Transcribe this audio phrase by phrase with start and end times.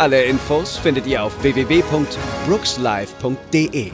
[0.00, 3.92] Alle Infos findet ihr auf www.brookslive.de.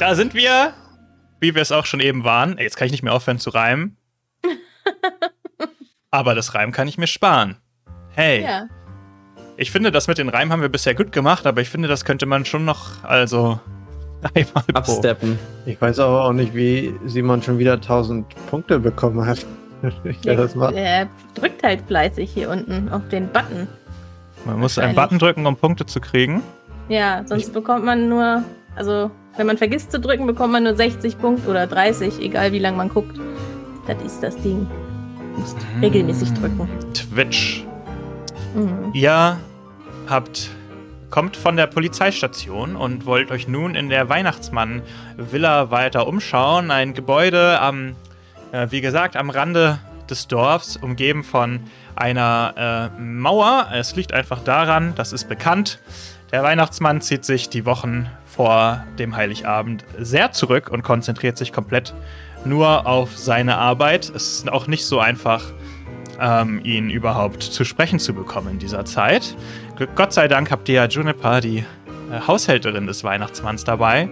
[0.00, 0.74] Da sind wir,
[1.38, 2.58] wie wir es auch schon eben waren.
[2.58, 3.96] Jetzt kann ich nicht mehr aufhören zu reimen.
[6.10, 7.58] Aber das Reim kann ich mir sparen.
[8.08, 8.42] Hey.
[8.42, 8.66] Ja.
[9.56, 12.04] Ich finde, das mit den Reimen haben wir bisher gut gemacht, aber ich finde, das
[12.04, 13.60] könnte man schon noch, also,
[14.34, 14.64] einmal.
[14.74, 15.38] Absteppen.
[15.64, 19.46] Ich weiß aber auch nicht, wie Simon schon wieder 1000 Punkte bekommen hat.
[20.04, 20.74] Ich das mal.
[20.74, 23.68] Er drückt halt fleißig hier unten auf den Button.
[24.44, 24.94] Man muss einen.
[24.94, 26.42] Button drücken, um Punkte zu kriegen.
[26.88, 28.42] Ja, sonst bekommt man nur,
[28.74, 32.58] also wenn man vergisst zu drücken, bekommt man nur 60 Punkte oder 30, egal wie
[32.58, 33.18] lange man guckt.
[33.86, 34.66] Das ist das Ding.
[35.34, 36.68] Du musst regelmäßig drücken.
[36.92, 37.64] Twitch.
[38.54, 38.90] Mhm.
[38.92, 39.38] Ihr
[40.08, 40.50] habt
[41.10, 46.70] kommt von der Polizeistation und wollt euch nun in der Weihnachtsmann-Villa weiter umschauen.
[46.70, 47.96] Ein Gebäude am,
[48.52, 51.60] äh, wie gesagt, am Rande des Dorfs, umgeben von
[51.96, 53.68] einer äh, Mauer.
[53.72, 55.78] Es liegt einfach daran, das ist bekannt.
[56.32, 61.94] Der Weihnachtsmann zieht sich die Wochen vor dem Heiligabend sehr zurück und konzentriert sich komplett
[62.44, 64.10] nur auf seine Arbeit.
[64.14, 65.44] Es ist auch nicht so einfach,
[66.20, 69.34] ähm, ihn überhaupt zu sprechen zu bekommen in dieser Zeit.
[69.94, 71.64] Gott sei Dank habt ihr ja Juniper, die äh,
[72.26, 74.08] Haushälterin des Weihnachtsmanns, dabei,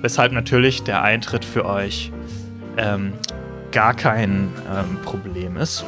[0.00, 2.12] weshalb natürlich der Eintritt für euch
[2.76, 3.12] ähm,
[3.72, 5.84] gar kein ähm, Problem ist.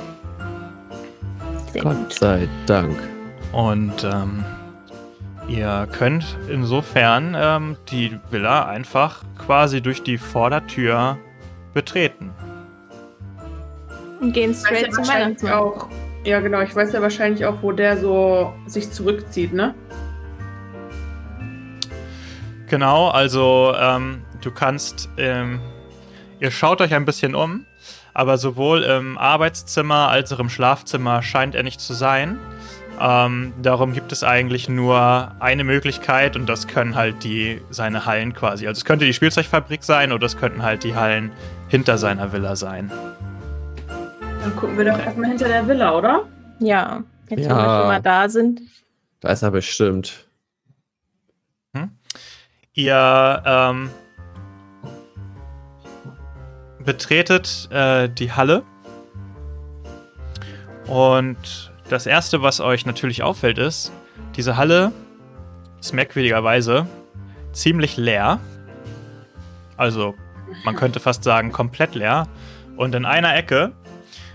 [1.72, 2.12] Sehr Gott gut.
[2.14, 2.96] sei Dank.
[3.52, 4.44] Und ähm,
[5.48, 11.18] ihr könnt insofern ähm, die Villa einfach quasi durch die Vordertür
[11.72, 12.30] betreten.
[14.20, 15.52] Und gehen Ich weiß straight ja zum wahrscheinlich Weihnachtsmann.
[15.52, 15.88] auch.
[16.24, 16.60] Ja, genau.
[16.62, 19.74] Ich weiß ja wahrscheinlich auch, wo der so sich zurückzieht, ne?
[22.68, 25.60] Genau, also ähm, du kannst, ähm,
[26.40, 27.66] ihr schaut euch ein bisschen um,
[28.14, 32.38] aber sowohl im Arbeitszimmer als auch im Schlafzimmer scheint er nicht zu sein.
[33.00, 38.32] Ähm, darum gibt es eigentlich nur eine Möglichkeit und das können halt die seine Hallen
[38.34, 38.68] quasi.
[38.68, 41.32] Also es könnte die Spielzeugfabrik sein oder es könnten halt die Hallen
[41.68, 42.92] hinter seiner Villa sein.
[44.40, 46.22] Dann gucken wir doch erstmal hinter der Villa, oder?
[46.60, 47.48] Ja, jetzt Ja.
[47.50, 48.60] wenn wir schon mal da sind.
[49.20, 50.26] Da ist er bestimmt.
[52.76, 53.90] Ihr ähm,
[56.84, 58.62] betretet äh, die Halle
[60.86, 63.92] und das erste, was euch natürlich auffällt, ist,
[64.36, 64.92] diese Halle
[65.80, 66.86] ist merkwürdigerweise
[67.52, 68.40] ziemlich leer.
[69.76, 70.14] Also,
[70.64, 72.26] man könnte fast sagen, komplett leer.
[72.76, 73.72] Und in einer Ecke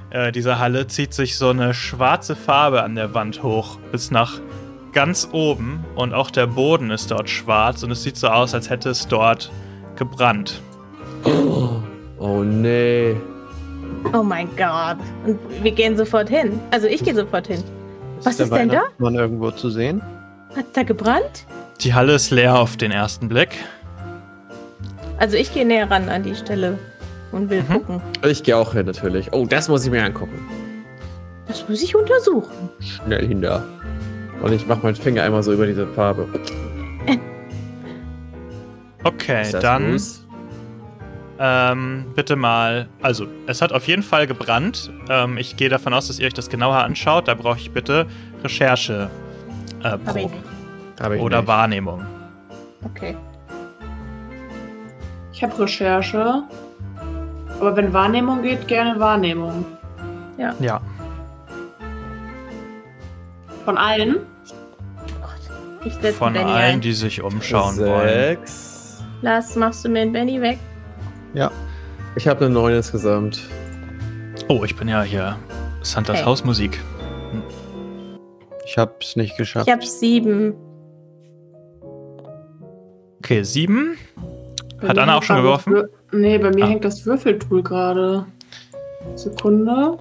[0.10, 4.40] äh, dieser Halle zieht sich so eine schwarze Farbe an der Wand hoch bis nach
[4.92, 8.70] ganz oben und auch der Boden ist dort schwarz und es sieht so aus, als
[8.70, 9.52] hätte es dort
[9.96, 10.62] gebrannt.
[11.24, 11.84] Oh,
[12.20, 13.16] oh nee.
[14.14, 14.98] Oh mein Gott.
[15.26, 16.60] Und wir gehen sofort hin.
[16.72, 17.64] Also ich gehe sofort hin.
[18.24, 18.76] Was ist denn da?
[18.76, 20.02] Weihnachtsmann irgendwo zu sehen?
[20.56, 21.46] Hat's da gebrannt?
[21.82, 23.50] Die Halle ist leer auf den ersten Blick.
[25.18, 26.78] Also ich gehe näher ran an die Stelle
[27.32, 27.74] und will Mhm.
[27.74, 28.02] gucken.
[28.26, 29.32] Ich gehe auch hin, natürlich.
[29.34, 30.40] Oh, das muss ich mir angucken.
[31.48, 32.70] Das muss ich untersuchen.
[32.80, 33.64] Schnell hin da.
[34.42, 36.28] Und ich mache meinen Finger einmal so über diese Farbe.
[39.04, 40.26] Okay, Ist das dann Ruß?
[41.40, 42.90] Ähm, bitte mal.
[43.02, 44.92] Also, es hat auf jeden Fall gebrannt.
[45.10, 47.28] Ähm, ich gehe davon aus, dass ihr euch das genauer anschaut.
[47.28, 48.06] Da brauche ich bitte
[48.44, 49.10] Recherche.
[49.82, 51.02] Äh, Hab ich Proben nicht.
[51.02, 51.48] Hab ich oder nicht.
[51.48, 52.06] Wahrnehmung.
[52.84, 53.16] Okay.
[55.32, 56.44] Ich habe Recherche.
[57.60, 59.66] Aber wenn Wahrnehmung geht, gerne Wahrnehmung.
[60.38, 60.80] Ja.
[63.66, 64.18] Von allen.
[65.22, 65.86] Gott.
[65.86, 66.82] Ich setze Von Benny allen, ein.
[66.82, 68.10] die sich umschauen wollen.
[68.10, 69.04] Sechs.
[69.22, 70.60] Lars, machst du mir den Benny weg?
[72.16, 73.42] Ich habe eine neun insgesamt.
[74.48, 75.38] Oh, ich bin ja hier.
[75.82, 76.26] Santas Hey.
[76.26, 76.80] Hausmusik.
[78.66, 79.68] Ich hab's nicht geschafft.
[79.68, 80.54] Ich hab sieben.
[83.20, 83.98] Okay, sieben.
[84.82, 85.74] Bei Hat mir Anna auch schon geworfen?
[85.76, 86.68] Wür- Nee, bei mir Ah.
[86.70, 88.26] hängt das Würfeltool gerade.
[89.16, 89.98] Sekunde.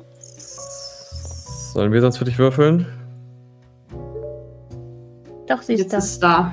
[1.75, 2.87] Sollen wir sonst für dich würfeln?
[5.47, 5.99] Doch, sie ist Jetzt da.
[5.99, 6.53] ist es da.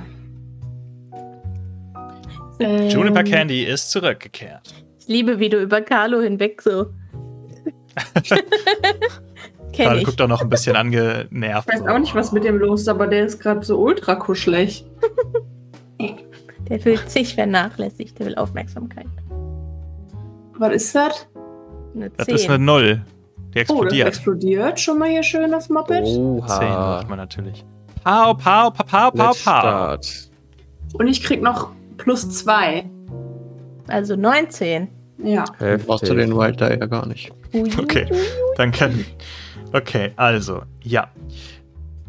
[2.59, 4.73] Ähm, Juniper Candy ist zurückgekehrt.
[4.99, 6.87] Ich liebe, wie du über Carlo hinweg so.
[9.77, 10.03] Ich.
[10.05, 11.67] guckt auch noch ein bisschen angenervt.
[11.73, 14.15] Ich weiß auch nicht, was mit dem los ist, aber der ist gerade so ultra
[14.15, 14.85] kuschelig.
[16.69, 19.05] Der fühlt sich vernachlässigt, der will Aufmerksamkeit.
[20.57, 21.27] Was ist das?
[21.93, 22.35] Eine Das 10.
[22.35, 23.01] ist eine Null.
[23.37, 24.07] Die Oh, das explodiert.
[24.07, 24.79] explodiert.
[24.79, 26.05] Schon mal hier schön das Moped.
[26.07, 26.95] 10 Oha.
[26.95, 27.63] macht man natürlich.
[28.03, 29.59] Pau, pau, pau, pau, pau, Let's pau.
[29.59, 30.29] start.
[30.93, 32.89] Und ich krieg noch plus zwei.
[33.87, 34.87] also 19.
[35.17, 35.45] Ja.
[35.85, 37.31] Brauchst du den Wild da ja gar nicht.
[37.77, 38.05] Okay,
[38.57, 39.05] dann können.
[39.71, 41.09] Okay, also, ja.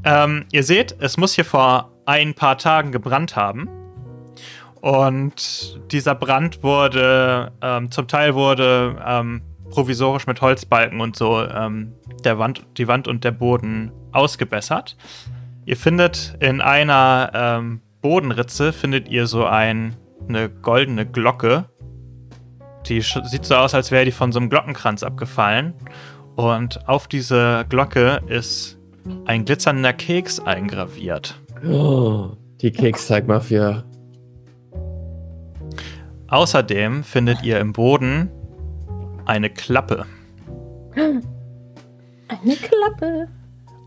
[0.04, 3.68] Ähm, ihr seht, es muss hier vor ein paar Tagen gebrannt haben.
[4.80, 11.92] Und dieser Brand wurde, ähm, zum Teil wurde ähm, provisorisch mit Holzbalken und so ähm,
[12.24, 14.96] der Wand, die Wand und der Boden ausgebessert.
[15.64, 19.96] Ihr findet in einer ähm, Bodenritze, findet ihr so ein,
[20.28, 21.64] eine goldene Glocke.
[22.86, 25.74] Die sieht so aus, als wäre die von so einem Glockenkranz abgefallen.
[26.36, 28.78] Und auf diese Glocke ist
[29.24, 31.34] ein glitzernder Keks eingraviert.
[31.68, 32.28] Oh,
[32.60, 33.82] die Keksteigmafia.
[36.28, 38.30] Außerdem findet ihr im Boden
[39.24, 40.06] eine Klappe.
[40.94, 43.28] Eine Klappe.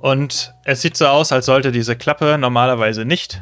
[0.02, 3.42] Und es sieht so aus, als sollte diese Klappe normalerweise nicht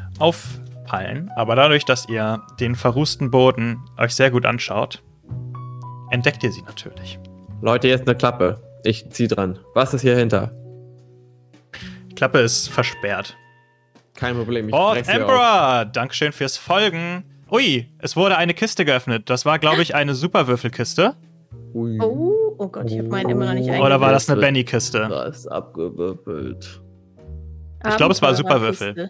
[0.88, 1.30] auffallen.
[1.36, 5.02] Aber dadurch, dass ihr den verrußten Boden euch sehr gut anschaut,
[6.10, 7.18] entdeckt ihr sie natürlich.
[7.60, 8.60] Leute, jetzt eine Klappe.
[8.84, 9.58] Ich zieh dran.
[9.74, 10.52] Was ist hier hinter?
[12.10, 13.36] Die Klappe ist versperrt.
[14.14, 14.68] Kein Problem.
[14.68, 14.96] Ich Oh, auf.
[15.08, 15.84] Emperor!
[15.84, 17.24] Dankeschön fürs Folgen.
[17.50, 19.30] Ui, es wurde eine Kiste geöffnet.
[19.30, 21.14] Das war, glaube ich, eine Superwürfelkiste.
[21.74, 21.98] Ui.
[22.00, 24.00] Oh, oh Gott, ich habe meinen immer noch nicht Oder eingegeben.
[24.00, 25.06] war das eine Benny-Kiste?
[25.08, 26.80] Das ist abgewürfelt.
[27.88, 29.08] Ich glaube, es war Superwürfel.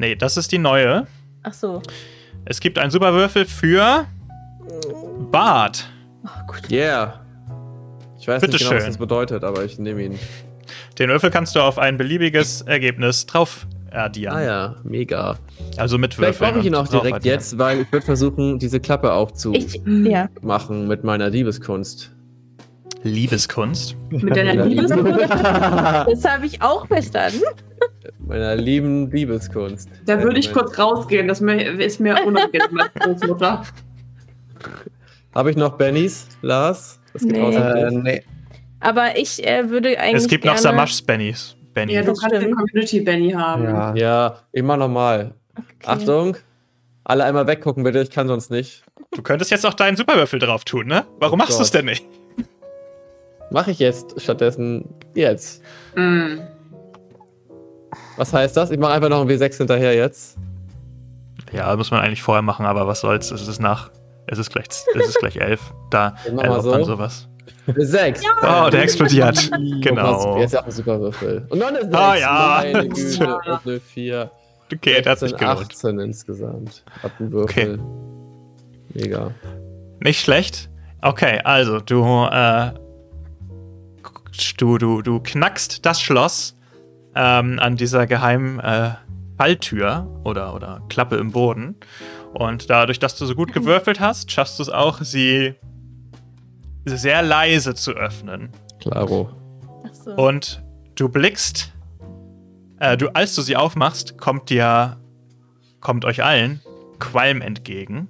[0.00, 1.06] Nee, das ist die neue.
[1.42, 1.82] Ach so.
[2.46, 4.06] Es gibt einen Superwürfel für
[5.30, 5.84] Bart.
[6.24, 6.70] Oh, gut.
[6.70, 7.20] Yeah.
[8.18, 8.90] Ich weiß Bitte nicht genau, was schön.
[8.92, 10.18] das bedeutet, aber ich nehme ihn.
[10.98, 14.34] Den Würfel kannst du auf ein beliebiges Ergebnis drauf addieren.
[14.36, 15.36] Ah ja, mega.
[15.76, 16.50] Also mit Vielleicht Würfeln.
[16.54, 17.34] brauche ich ihn auch direkt addieren.
[17.38, 20.28] jetzt, weil ich würde versuchen, diese Klappe aufzumachen Ich, ja.
[20.86, 22.10] mit meiner Liebeskunst.
[23.02, 23.96] Liebeskunst.
[24.10, 24.64] Mit deiner Ja.
[24.64, 24.86] Liebe.
[26.10, 27.42] Das habe ich auch verstanden.
[28.30, 29.88] Meiner lieben Liebeskunst.
[30.06, 31.28] Da würde ich kurz rausgehen.
[31.28, 33.62] Das ist mir unangenehm als Großmutter.
[35.34, 37.00] Habe ich noch Bennys, Lars?
[37.12, 37.40] Das geht Nee.
[37.40, 37.98] raus Äh, dich.
[38.02, 38.22] nee.
[38.80, 40.62] Aber ich äh, würde eigentlich Es gibt noch gerne...
[40.62, 41.56] Samashs Bennys.
[41.74, 41.92] Benny.
[41.92, 42.54] Ja, du kannst den.
[42.54, 43.64] Community Benny haben.
[43.64, 43.94] Ja.
[43.94, 45.34] Ja, immer nochmal.
[45.84, 46.36] Achtung.
[47.04, 48.00] Alle einmal weggucken, bitte.
[48.00, 48.82] Ich kann sonst nicht.
[49.12, 51.04] Du könntest jetzt auch deinen Superwürfel drauf tun, ne?
[51.20, 52.04] Warum machst du es denn nicht?
[53.52, 54.84] Mache ich jetzt stattdessen
[55.14, 55.62] jetzt.
[55.96, 56.38] Mm.
[58.16, 58.70] Was heißt das?
[58.70, 60.36] Ich mache einfach noch ein W6 hinterher jetzt.
[61.52, 63.30] Ja, muss man eigentlich vorher machen, aber was soll's?
[63.30, 63.90] Es ist nach.
[64.26, 65.72] Es ist gleich, es ist gleich elf.
[65.90, 66.92] Da Dann mach mal erlaubt man so.
[66.92, 67.28] sowas.
[67.66, 68.22] W6.
[68.42, 69.50] Oh, der explodiert.
[69.82, 70.38] Genau.
[70.38, 71.46] Jetzt auch ein Superwürfel.
[71.48, 71.94] Und noch eine 6.
[71.94, 72.62] Ah, ja.
[72.72, 73.36] Meine Güte.
[73.36, 74.30] Und eine 4.
[74.72, 75.66] Okay, das hat sich 16, gelohnt.
[75.72, 76.84] 18 insgesamt.
[77.02, 77.80] Ab dem Würfel.
[78.94, 79.30] Mega.
[80.00, 80.68] Nicht schlecht.
[81.02, 82.70] Okay, also du, äh,
[84.58, 86.56] du, du, du knackst das Schloss
[87.14, 88.90] ähm, an dieser geheimen äh,
[89.36, 91.76] Falltür oder, oder Klappe im Boden.
[92.34, 95.54] Und dadurch, dass du so gut gewürfelt hast, schaffst du es auch, sie
[96.84, 98.50] sehr leise zu öffnen.
[98.80, 99.30] Klaro.
[99.84, 100.10] Ach so.
[100.12, 100.62] Und
[100.94, 101.72] du blickst,
[102.78, 104.98] äh, du, als du sie aufmachst, kommt dir,
[105.80, 106.60] kommt euch allen
[106.98, 108.08] Qualm entgegen.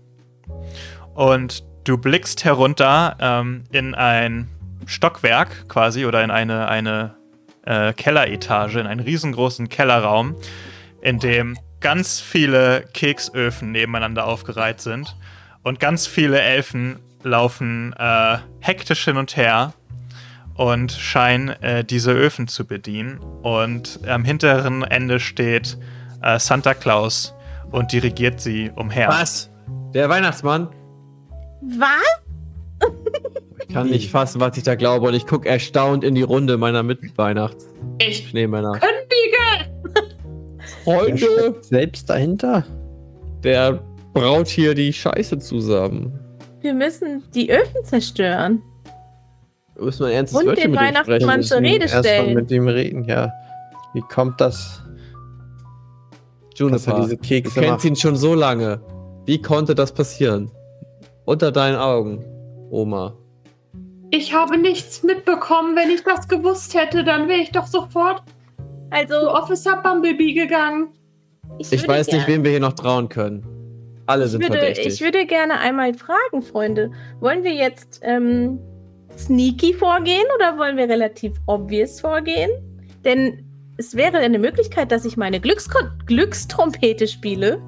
[1.14, 4.48] Und du blickst herunter ähm, in ein
[4.86, 7.19] Stockwerk quasi oder in eine, eine
[7.64, 10.36] äh, Kelleretage, in einen riesengroßen Kellerraum,
[11.00, 15.16] in dem ganz viele Keksöfen nebeneinander aufgereiht sind.
[15.62, 19.74] Und ganz viele Elfen laufen äh, hektisch hin und her
[20.54, 23.18] und scheinen äh, diese Öfen zu bedienen.
[23.18, 25.78] Und am hinteren Ende steht
[26.22, 27.34] äh, Santa Claus
[27.70, 29.08] und dirigiert sie umher.
[29.08, 29.50] Was?
[29.94, 30.68] Der Weihnachtsmann?
[31.62, 32.19] Was?
[33.70, 35.06] Ich kann nicht fassen, was ich da glaube.
[35.06, 38.72] Und ich gucke erstaunt in die Runde meiner Ich Mitweihnachts-Schneemänner.
[38.72, 40.02] kündige!
[40.82, 42.64] Freunde, Selbst dahinter?
[43.44, 43.80] der
[44.12, 46.18] braut hier die Scheiße zusammen.
[46.62, 48.60] Wir müssen die Öfen zerstören.
[49.78, 52.34] Müssen wir ein ernstes Und Wörtchen den mit Weihnachtsmann zur Rede Erstmal stellen.
[52.34, 53.30] mit ihm reden, ja.
[53.94, 54.82] Wie kommt das,
[56.50, 57.84] er Juniper, diese du Kekse kennst macht?
[57.84, 58.80] ihn schon so lange.
[59.26, 60.50] Wie konnte das passieren?
[61.24, 62.24] Unter deinen Augen,
[62.70, 63.14] Oma.
[64.10, 65.76] Ich habe nichts mitbekommen.
[65.76, 68.34] Wenn ich das gewusst hätte, dann wäre ich doch sofort zu
[68.90, 70.88] Also, Officer Bumblebee gegangen.
[71.58, 73.46] ich, Ich weiß nicht, wem wir hier noch trauen können.
[74.06, 74.94] Alle ich sind würde, verdächtig.
[74.94, 76.90] ich würde gerne einmal fragen, Freunde.
[77.20, 78.58] Wollen wir jetzt ähm,
[79.16, 82.50] sneaky vorgehen oder wollen wir relativ obvious vorgehen?
[83.04, 83.44] Denn
[83.76, 87.62] es wäre eine Möglichkeit, dass ich meine Glücksko Glückstrompete spiele.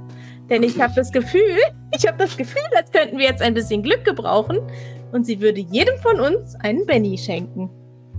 [0.51, 1.57] Denn ich habe das Gefühl,
[1.97, 4.59] ich habe das Gefühl, als könnten wir jetzt ein bisschen Glück gebrauchen.
[5.13, 7.71] Und sie würde jedem von uns einen Benny schenken.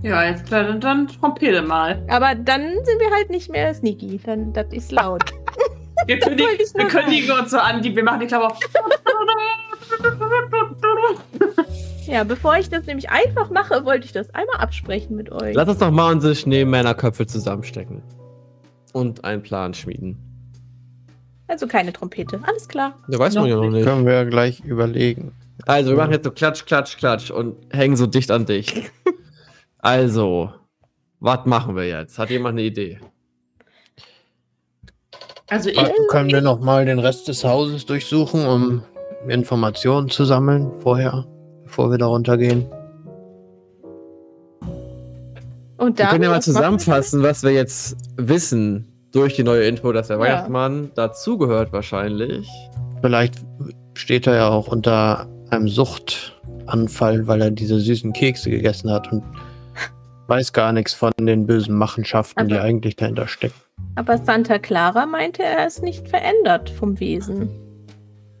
[0.02, 2.04] Ja, jetzt klar, dann, dann trompete mal.
[2.08, 4.20] Aber dann sind wir halt nicht mehr sneaky.
[4.24, 5.24] Dann, das ist laut.
[6.06, 8.58] Wir kündigen, wir kündigen uns so an, die, wir machen die Klappe auf.
[12.06, 15.54] ja, bevor ich das nämlich einfach mache, wollte ich das einmal absprechen mit euch.
[15.54, 18.02] Lass uns doch mal unsere Schneemännerköpfe zusammenstecken.
[18.92, 20.18] Und einen Plan schmieden.
[21.46, 22.40] Also keine Trompete.
[22.46, 22.98] Alles klar.
[23.08, 23.86] Ja, weiß man ja noch nicht.
[23.86, 25.32] Können wir ja gleich überlegen.
[25.66, 28.90] Also, wir machen jetzt so Klatsch, Klatsch, Klatsch und hängen so dicht an dich.
[29.78, 30.50] Also,
[31.20, 32.18] was machen wir jetzt?
[32.18, 33.00] Hat jemand eine Idee?
[35.50, 38.82] Also ich, Können wir noch mal den Rest des Hauses durchsuchen, um
[39.28, 41.26] Informationen zu sammeln vorher,
[41.64, 42.66] bevor wir da runtergehen?
[45.76, 46.08] Und Wir dann.
[46.12, 50.22] können ja mal zusammenfassen, was wir jetzt wissen durch die neue Info, dass der Ja.
[50.22, 52.48] Weihnachtsmann dazugehört wahrscheinlich.
[53.02, 53.34] Vielleicht
[53.94, 59.22] steht er ja auch unter einem Suchtanfall, weil er diese süßen Kekse gegessen hat und
[60.26, 63.54] weiß gar nichts von den bösen Machenschaften, die Aber- eigentlich dahinter stecken.
[63.96, 67.48] Aber Santa Clara meinte, er ist nicht verändert vom Wesen.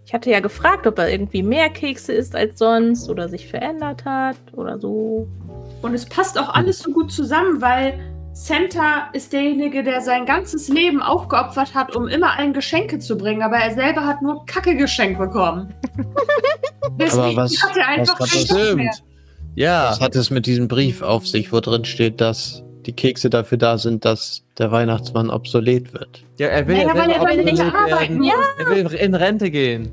[0.06, 4.04] Ich hatte ja gefragt, ob er irgendwie mehr Kekse isst als sonst oder sich verändert
[4.04, 5.26] hat oder so.
[5.82, 7.98] und es passt auch alles so gut zusammen, weil
[8.36, 13.42] Santa ist derjenige, der sein ganzes Leben aufgeopfert hat, um immer allen Geschenke zu bringen,
[13.42, 15.72] aber er selber hat nur Kacke geschenkt bekommen.
[16.98, 18.90] Deswegen was- hat er einfach was mehr.
[19.54, 23.30] Ja, Was hat es mit diesem Brief auf sich, wo drin steht, dass die Kekse
[23.30, 26.24] dafür da sind, dass der Weihnachtsmann obsolet wird?
[26.38, 28.18] ja er will ja weil selber er will nicht obsolet arbeiten werden.
[28.18, 28.34] muss.
[28.58, 29.92] Er will in Rente gehen,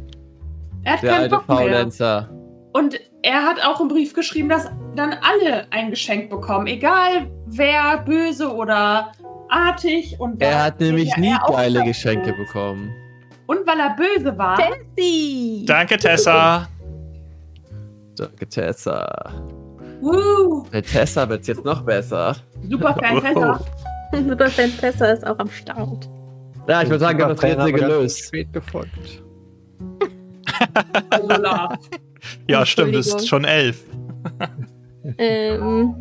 [0.83, 1.57] Er hat der keinen alte Bock mehr.
[1.57, 2.29] Faulenzer.
[2.73, 7.99] Und er hat auch im Brief geschrieben, dass dann alle ein Geschenk bekommen, egal wer
[7.99, 9.11] böse oder
[9.49, 10.15] artig.
[10.19, 11.83] Und Er hat nämlich nie geile.
[11.83, 12.89] Geschenke bekommen.
[13.47, 14.57] Und weil er böse war,
[14.97, 15.65] Sie!
[15.67, 16.67] Danke, Tessa.
[18.15, 19.31] Danke, Tessa.
[20.01, 22.35] Woo, Mit Tessa wird's jetzt noch besser.
[22.69, 23.59] super Fan Tessa.
[24.13, 26.09] Superfan Tessa ist auch am Start.
[26.67, 28.25] Ja, ich würde sagen, wir haben das Rätsel gelöst.
[28.25, 29.23] Spät gefolgt.
[32.21, 32.37] Also.
[32.47, 33.83] Ja, stimmt, es ist schon elf.
[35.17, 35.95] Ähm,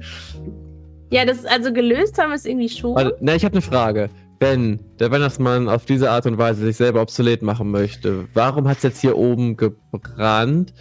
[1.11, 2.95] ja, das also gelöst haben wir es irgendwie schon.
[2.95, 4.11] Warte, ne, ich habe eine Frage.
[4.41, 8.77] Wenn der Weihnachtsmann auf diese Art und Weise sich selber obsolet machen möchte, warum hat
[8.79, 10.75] es jetzt hier oben gebrannt?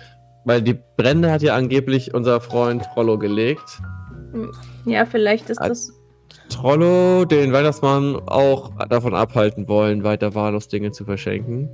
[0.43, 3.79] Weil die Brände hat ja angeblich unser Freund Trollo gelegt.
[4.85, 5.99] ja, vielleicht ist Also- das.
[6.49, 11.69] Trollo den Weihnachtsmann auch davon abhalten wollen, weiter wahllos Dinge zu verschenken.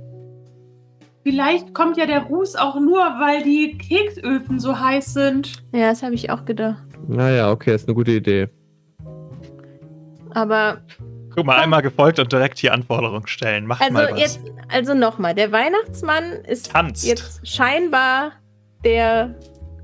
[1.30, 5.54] Vielleicht kommt ja der Ruß auch nur, weil die Keksöfen so heiß sind.
[5.72, 6.84] Ja, das habe ich auch gedacht.
[7.08, 8.46] Naja, okay, ist eine gute Idee.
[10.30, 10.78] Aber
[11.34, 13.66] Guck mal, einmal gefolgt und direkt hier Anforderungen stellen.
[13.66, 14.20] Macht also mal was.
[14.20, 14.40] jetzt,
[14.72, 17.04] also nochmal, der Weihnachtsmann ist Tanzt.
[17.04, 18.30] jetzt scheinbar
[18.84, 19.34] der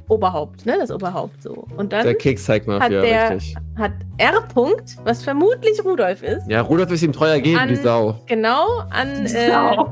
[0.08, 0.76] Oberhaupt, ne?
[0.78, 1.66] Das Oberhaupt so.
[1.76, 3.56] Und dann Der Keks-Zeigmafia, hat der- richtig.
[3.76, 4.42] hat R.
[4.54, 8.20] -Punkt, was vermutlich Rudolf ist, Ja, Rudolf ist ihm treuer geben, An- die Sau.
[8.26, 9.90] genau an, äh, Sau.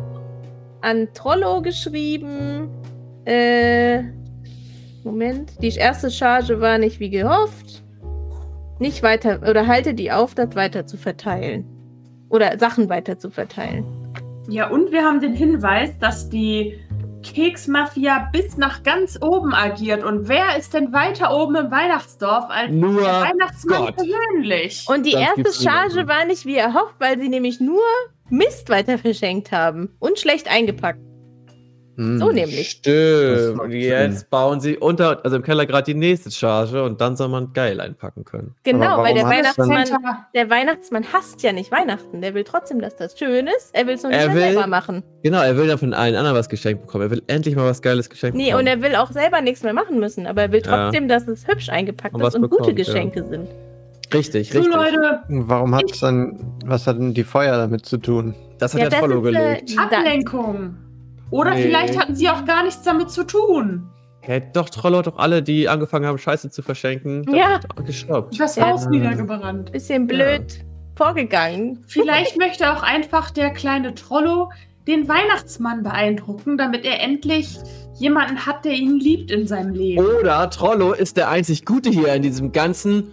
[0.83, 2.69] An Trollo geschrieben.
[3.25, 4.03] Äh,
[5.05, 7.83] Moment, die erste Charge war nicht wie gehofft.
[8.79, 11.65] Nicht weiter, oder halte die auf, das weiter zu verteilen.
[12.29, 13.85] Oder Sachen weiter zu verteilen.
[14.49, 16.79] Ja, und wir haben den Hinweis, dass die
[17.23, 20.03] Keksmafia bis nach ganz oben agiert.
[20.03, 23.97] Und wer ist denn weiter oben im Weihnachtsdorf als Nur der Weihnachtsmann Gott.
[23.97, 24.87] persönlich?
[24.89, 27.83] Und die Das erste Charge war nicht wie erhofft, weil sie nämlich nur
[28.31, 29.91] Mist weiter verschenkt haben.
[29.99, 31.01] Und schlecht eingepackt.
[31.97, 32.19] Hm.
[32.19, 32.71] So nämlich.
[32.71, 33.61] Stimmt.
[33.61, 37.29] Und jetzt bauen sie unter, also im Keller gerade die nächste Charge und dann soll
[37.29, 38.55] man geil einpacken können.
[38.63, 39.85] Genau, weil der Weihnachtsmann,
[40.35, 42.23] der Weihnachtsmann hasst ja nicht Weihnachten.
[42.23, 43.75] Der will trotzdem, dass das schön ist.
[43.75, 45.03] Er will es nur nicht Er selber machen.
[45.23, 47.05] Genau, er will dann von allen anderen was geschenkt bekommen.
[47.05, 48.61] Er will endlich mal was Geiles geschenkt Nee, bekommen.
[48.61, 50.27] und er will auch selber nichts mehr machen müssen.
[50.27, 50.85] Aber er will Ja.
[50.85, 52.85] trotzdem, dass es hübsch eingepackt Und ist und gute bekommt, ja.
[52.85, 53.49] Geschenke sind.
[54.14, 54.75] Richtig, so richtig.
[54.75, 58.35] Leute, Warum hat dann, was hat denn die Feuer damit zu tun?
[58.59, 59.79] Das hat Ja, der das Trollo ist, äh, gelegt.
[59.79, 60.76] Ablenkung.
[61.31, 61.62] Oder Nee.
[61.62, 63.88] vielleicht hatten sie auch gar nichts damit zu tun.
[64.23, 67.61] Hätte doch Trollo hat doch alle, die angefangen haben, Scheiße zu verschenken, Ja.
[67.87, 68.38] gestoppt.
[68.38, 68.69] Das Ja.
[68.69, 69.73] Haus niedergebrannt.
[69.73, 70.64] Bisschen blöd
[70.97, 71.79] vorgegangen.
[71.87, 74.50] Vielleicht möchte auch einfach der kleine Trollo
[74.87, 77.57] den Weihnachtsmann beeindrucken, damit er endlich
[77.99, 80.05] jemanden hat, der ihn liebt in seinem Leben.
[80.21, 83.12] Oder Trollo ist der einzig Gute hier in diesem ganzen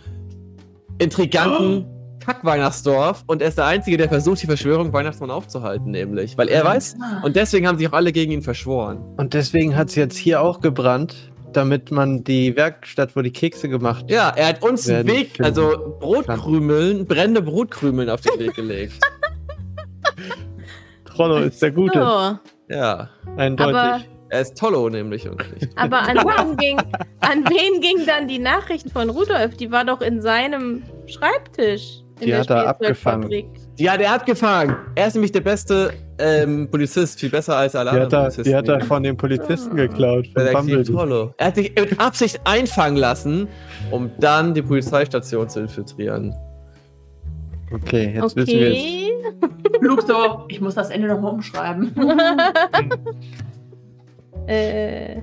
[1.00, 1.86] intriganten
[2.20, 6.38] Kack-Weihnachtsdorf und er ist der Einzige, der versucht, die Verschwörung Weihnachtsmann aufzuhalten, nämlich.
[6.38, 8.98] Weil er weiß, und deswegen haben sich auch alle gegen ihn verschworen.
[9.18, 13.70] Und deswegen hat es jetzt hier auch gebrannt, damit man die Werkstatt, wo die Kekse
[13.70, 18.56] gemacht Ja, er hat uns einen Werden Weg, also Brotkrümeln, brennende Brotkrümeln auf den Weg
[18.56, 19.00] gelegt.
[21.06, 22.00] Trollo ist der Gute.
[22.00, 23.76] So, Ja, Eindeutig.
[23.76, 25.70] aber, er ist Tollo nämlich und nicht.
[25.78, 26.78] aber an, wen ging,
[27.20, 29.56] an wen ging dann die Nachricht von Rudolf?
[29.58, 32.04] Die war doch in seinem Schreibtisch.
[32.20, 33.46] In Die der hat er Spielzeugfabrik.
[33.78, 34.76] Ja, der hat gefangen.
[34.96, 38.44] Er ist nämlich der beste ähm, Polizist, viel besser als alle die hat anderen er,
[38.44, 40.28] die hat er von den Polizisten geklaut.
[40.36, 40.84] Von.
[40.84, 41.34] Tollo.
[41.38, 43.48] Er hat sich mit Absicht einfangen lassen,
[43.92, 46.36] um dann die Polizeistation zu infiltrieren.
[47.72, 48.78] Okay, jetzt wissen wir es.
[48.78, 49.12] Okay.
[49.82, 51.94] Luke so, ich muss das Ende nochmal umschreiben.
[54.48, 55.22] äh,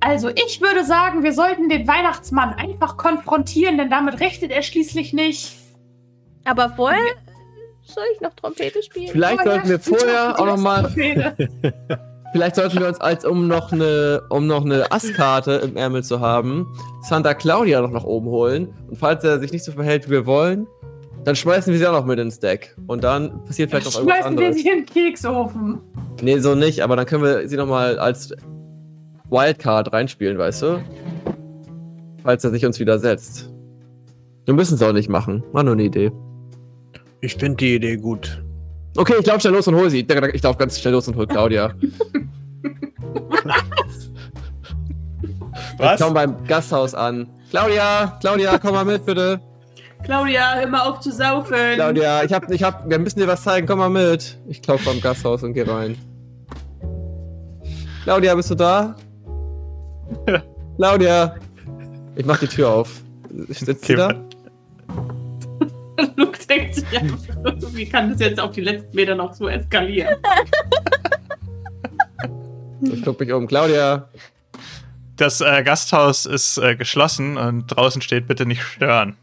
[0.00, 5.12] Also, ich würde sagen, wir sollten den Weihnachtsmann einfach konfrontieren, denn damit rechnet er schließlich
[5.12, 5.54] nicht.
[6.44, 7.00] aber vorher
[7.86, 9.08] soll ich noch Trompete spielen?
[9.08, 11.36] Vielleicht Oh ja, sollten wir vorher auch noch mal, Trompete.
[12.32, 16.20] vielleicht sollten wir uns als um noch eine, um noch eine Asskarte im Ärmel zu
[16.20, 16.66] haben,
[17.02, 18.74] Santa Claudia noch nach oben holen.
[18.88, 20.66] Und falls er sich nicht so verhält, wie wir wollen,
[21.24, 22.76] dann schmeißen wir sie auch noch mit ins Deck.
[22.86, 24.62] Und dann passiert vielleicht noch irgendwas Schmeißen wir anderes.
[24.62, 25.80] sie in den Keksofen.
[26.22, 28.32] Nee, so nicht, aber dann können wir sie noch mal als
[29.30, 30.84] Wildcard reinspielen, weißt du?
[32.22, 33.50] Falls er sich uns widersetzt.
[34.44, 35.42] Wir müssen es auch nicht machen.
[35.52, 36.12] War nur eine Idee.
[37.20, 38.42] Ich finde die Idee gut.
[38.96, 40.06] Okay, ich laufe schnell los und hol sie.
[40.32, 41.74] Ich laufe ganz schnell los und hol Claudia.
[45.78, 45.94] Was?
[46.00, 47.26] Ich komm beim Gasthaus an.
[47.50, 49.40] Claudia, Claudia, komm mal mit, bitte.
[50.04, 51.56] Claudia, hör mal auf zu saufen.
[51.74, 54.38] Claudia, ich hab, ich hab, wir müssen dir was zeigen, komm mal mit.
[54.48, 55.96] Ich klopfe beim Gasthaus und geh rein.
[58.04, 58.94] Claudia, bist du da?
[60.76, 61.36] Claudia.
[62.16, 63.00] Ich mach die Tür auf.
[63.48, 64.14] Sitzt sie Okay.
[65.96, 66.04] da?
[66.16, 67.18] Luke denkt sich einfach,
[67.72, 70.16] wie kann das jetzt auf die letzten Meter noch so eskalieren?
[72.82, 73.46] Ich guck mich um.
[73.46, 74.10] Claudia.
[75.16, 79.16] Das äh, Gasthaus ist äh, geschlossen und draußen steht bitte nicht stören.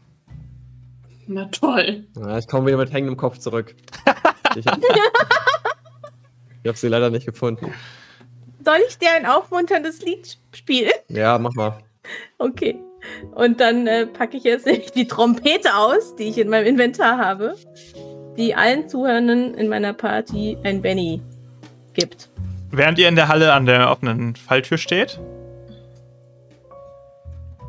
[1.32, 2.04] Na toll.
[2.16, 3.74] Ja, ich komme wieder mit hängendem Kopf zurück.
[4.54, 4.78] Ich hab,
[6.62, 7.72] ich hab sie leider nicht gefunden.
[8.62, 10.92] Soll ich dir ein aufmunterndes Lied spielen?
[11.08, 11.78] Ja, mach mal.
[12.36, 12.78] Okay.
[13.34, 17.16] Und dann äh, packe ich jetzt nämlich die Trompete aus, die ich in meinem Inventar
[17.16, 17.56] habe,
[18.36, 21.22] die allen Zuhörenden in meiner Party ein Benny
[21.94, 22.28] gibt.
[22.70, 25.18] Während ihr in der Halle an der offenen Falltür steht,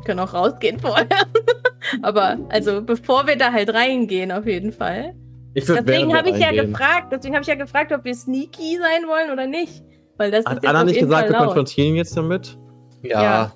[0.04, 1.06] Können auch rausgehen vorher.
[2.02, 5.14] Aber also bevor wir da halt reingehen, auf jeden Fall.
[5.54, 9.30] Deswegen habe ich ja gefragt, deswegen habe ich ja gefragt, ob wir sneaky sein wollen
[9.32, 9.84] oder nicht.
[10.16, 11.46] Weil das ist Hat jetzt Anna nicht gesagt, Fall wir laut.
[11.46, 12.58] konfrontieren ihn jetzt damit?
[13.02, 13.52] Ja, Ja.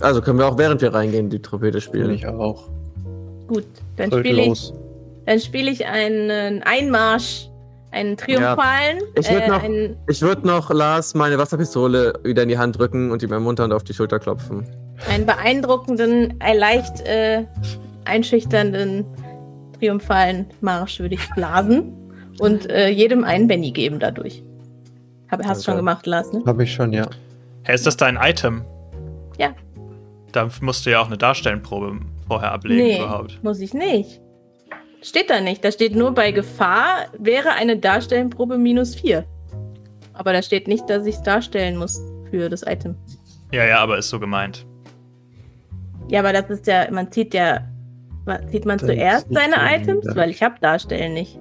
[0.00, 2.10] Also können wir auch während wir reingehen die Trompete spielen.
[2.10, 2.68] ich auch.
[3.46, 3.64] Gut,
[3.96, 4.74] dann spiele ich, los.
[5.24, 7.48] dann spiele ich einen Einmarsch,
[7.96, 8.98] einen triumphalen.
[9.18, 12.78] Ich würd äh, noch- einen, Ich würde noch Lars meine Wasserpistole wieder in die Hand
[12.78, 14.66] drücken und ihm ermunternd auf die Schulter klopfen.
[15.10, 17.44] einen beeindruckenden, äh, leicht äh,
[18.04, 19.04] einschüchternden,
[19.78, 21.92] triumphalen Marsch würde ich blasen
[22.38, 24.42] und äh, jedem einen Benny geben dadurch.
[25.30, 25.80] Hab, hast schon Danke.
[25.80, 26.42] gemacht, Lars, ne?
[26.46, 27.06] Habe ich schon, ja.
[27.64, 28.64] hey, ist das dein Item?
[29.38, 29.50] Ja.
[30.32, 33.38] Da musst du ja auch eine Darstellenprobe vorher ablegen Nee, überhaupt.
[33.42, 34.20] muss ich nicht.
[35.02, 35.64] Steht da nicht.
[35.64, 39.24] Da steht nur bei Gefahr wäre eine Darstellenprobe minus 4.
[40.14, 42.96] Aber da steht nicht, dass ich es darstellen muss für das Item.
[43.52, 44.66] Ja, ja, aber ist so gemeint.
[46.08, 47.60] Ja, aber das ist ja, man zieht ja,
[48.50, 50.06] zieht man Das zuerst seine Items?
[50.14, 51.38] Weil ich habe Darstellen nicht.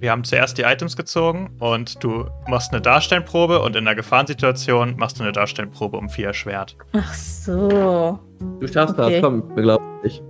[0.00, 4.96] Wir haben zuerst die Items gezogen und du machst eine Darstellenprobe und in einer Gefahrensituation
[4.96, 6.76] machst du eine Darstellenprobe um vier erschwert.
[6.92, 8.18] Ach so.
[8.58, 9.12] Du schaffst Okay.
[9.12, 10.20] das, komm, wir glauben dich.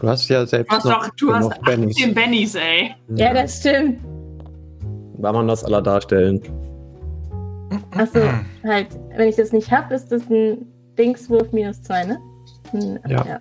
[0.00, 1.96] Du hast ja selbst Du hast noch doch, du hast genug Bennys.
[1.98, 2.94] 18 Bennys, ey.
[3.14, 4.00] Ja, das stimmt.
[5.18, 6.40] War man das aller darstellen.
[7.96, 8.20] Achso,
[8.64, 10.66] halt, wenn ich das nicht habe, ist das ein
[10.98, 12.18] Dingswurf minus 2, ne?
[12.70, 13.24] Hm, Ja.
[13.26, 13.40] ja.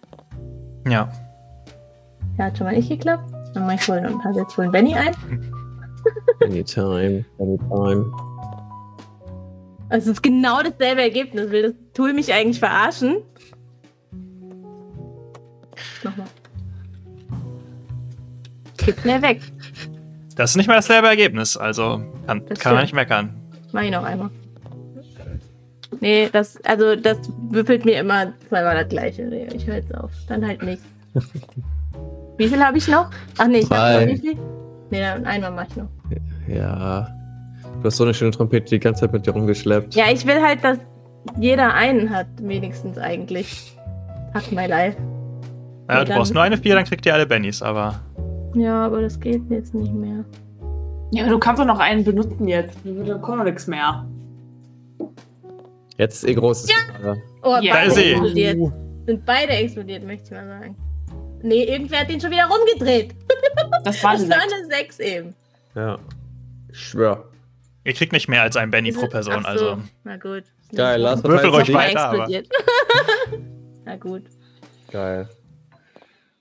[0.88, 1.10] Ja.
[2.38, 3.32] Ja, hat schon mal nicht geklappt.
[3.54, 5.14] Dann mach ich wohl und habe jetzt wohl Benny ein.
[6.44, 8.12] Anytime, anytime.
[9.90, 11.52] Also es ist genau dasselbe Ergebnis.
[11.52, 13.18] Will das Tool mich eigentlich verarschen?
[16.04, 16.28] Nochmal.
[18.96, 19.42] Geht schnell weg.
[20.36, 22.94] Das ist nicht mehr dasselbe Ergebnis, also kann, Das kann man stimmt.
[23.00, 23.36] nicht meckern.
[23.72, 24.30] Mach ich noch einmal.
[26.02, 27.18] Nee, das, also das
[27.50, 29.24] würfelt mir immer zweimal das gleiche.
[29.24, 30.12] Nee, Ich höre jetzt auf.
[30.28, 30.82] Dann halt nicht.
[32.38, 33.10] Wie viel habe ich noch?
[33.38, 34.36] Ach nee, ich habe noch wie viel?
[34.92, 35.90] Nee, dann einmal mache ich noch.
[36.48, 37.10] Ja.
[37.82, 39.94] Du hast so eine schöne Trompete die ganze Zeit mit dir rumgeschleppt.
[39.94, 40.78] Ja, ich will halt, dass
[41.38, 43.74] jeder einen hat, wenigstens eigentlich.
[44.34, 44.98] Fuck my life.
[45.90, 48.00] Ja, Nee, du brauchst nur eine vier, dann kriegt ihr alle Bennys, aber
[48.56, 50.26] Ja, aber das geht jetzt nicht mehr.
[51.12, 52.78] Ja, aber du kannst doch noch einen benutzen jetzt.
[52.84, 54.08] Da kommt doch nichts mehr.
[55.98, 57.22] Jetzt ist eh großes Finale.
[57.44, 57.74] Oh, Ja.
[57.74, 58.12] Da beide ist sie.
[58.12, 58.74] explodiert.
[59.06, 60.76] Sind beide explodiert, möchte ich mal sagen.
[61.42, 63.16] Nee, irgendwer hat den schon wieder rumgedreht.
[63.84, 64.54] Das war Das ein war Sekt.
[64.54, 65.34] eine 6 eben.
[65.76, 65.98] Ja.
[66.72, 67.26] Ich schwör.
[67.86, 69.82] Ihr kriegt nicht mehr als ein Benny pro Person, ach so, also.
[70.04, 70.44] Na gut.
[70.76, 71.76] Geil, Lars Würfel verteilt ruhig sich.
[71.76, 72.44] Mal weiter.
[73.86, 74.24] Na gut.
[74.92, 75.30] Geil.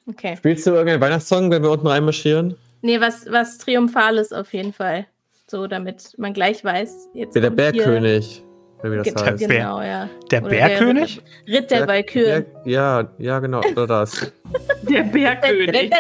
[0.09, 0.37] Okay.
[0.37, 2.57] Spielst du irgendeinen Weihnachtssong, wenn wir unten reinmarschieren?
[2.83, 5.07] Nee, was, was Triumphales auf jeden Fall.
[5.47, 7.09] So, damit man gleich weiß.
[7.14, 8.42] Jetzt der hier- Bergkönig.
[8.81, 9.49] Oder wie das Ge- heißt.
[9.49, 10.09] Genau, ja.
[10.31, 11.21] Der Oder Bergkönig?
[11.49, 12.47] Der Ritt der Walküren.
[12.64, 13.61] Ja, ja, genau.
[13.61, 14.33] Oder das.
[14.88, 15.90] Der Bergkönig.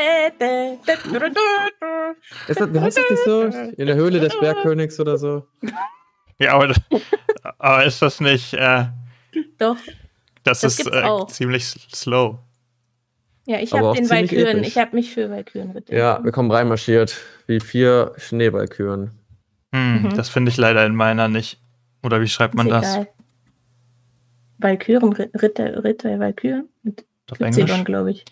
[2.46, 3.42] Ist das, wie heißt das nicht so?
[3.76, 5.44] In der Höhle des Bergkönigs oder so?
[6.40, 6.72] Ja, aber,
[7.58, 8.54] aber ist das nicht.
[8.54, 8.84] Äh,
[9.58, 9.74] Doch.
[10.44, 12.38] das, Das ist äh, ziemlich slow.
[13.48, 14.62] Ja, ich habe den Walküren.
[14.62, 15.88] Ich habe mich für Walkürenritt.
[15.88, 17.16] Ja, wir kommen reinmarschiert.
[17.46, 19.12] Wie vier Schneeballküren.
[19.74, 20.14] Hm, Mhm.
[20.16, 21.58] Das finde ich leider in meiner nicht.
[22.02, 22.94] Oder wie schreibt man Ist das?
[22.94, 23.08] egal.
[24.58, 26.68] Walküren, Ritt der, Ritt der Walküren.
[26.82, 27.84] Mit Auf Y, Englisch?
[27.84, 28.24] glaube ich.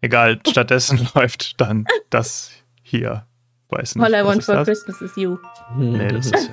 [0.00, 2.50] Egal, stattdessen läuft dann das
[2.82, 3.26] hier.
[3.68, 4.04] Weiß nicht.
[4.04, 4.66] All I want for das?
[4.66, 5.38] Christmas is you.
[5.76, 6.50] Nee, das ist.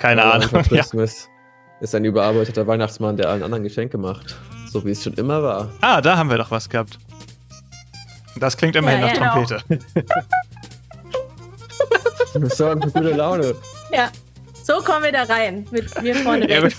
[0.00, 0.48] Keine Ja, Ahnung.
[0.48, 0.82] for Ja.
[0.82, 1.28] Christmas
[1.80, 4.36] ist ein überarbeiteter Weihnachtsmann, der allen anderen Geschenke macht.
[4.70, 5.72] So wie es schon immer war.
[5.80, 6.98] Ah, da haben wir doch was gehabt.
[8.38, 9.32] Das klingt immerhin Ja, nach ja.
[9.32, 9.62] Trompete.
[12.34, 13.54] Wir sorgen für gute Laune.
[13.92, 14.10] Ja.
[14.62, 15.66] So kommen wir da rein.
[15.70, 16.74] Mit mir vorne weg.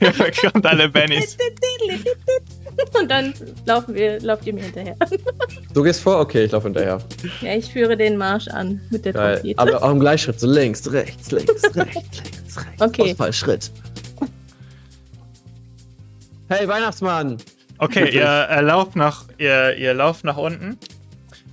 [0.00, 1.36] ihr bekommt alle Bennys.
[2.98, 3.34] Und dann
[3.66, 4.96] laufen wir, lauft ihr mir hinterher.
[5.74, 6.20] Du gehst vor?
[6.20, 7.00] Okay, ich laufe hinterher.
[7.40, 9.34] Ja, ich führe den Marsch an mit der Geil.
[9.38, 9.58] Trompete.
[9.58, 10.38] Aber auch im Gleichschritt.
[10.38, 12.80] So links, rechts, links, rechts, links, rechts.
[12.80, 13.10] Okay.
[13.10, 13.72] Ausfallschritt.
[16.48, 17.38] Hey, Weihnachtsmann!
[17.78, 20.78] Okay, ihr äh, lauft nach, ihr, ihr lauft nach unten.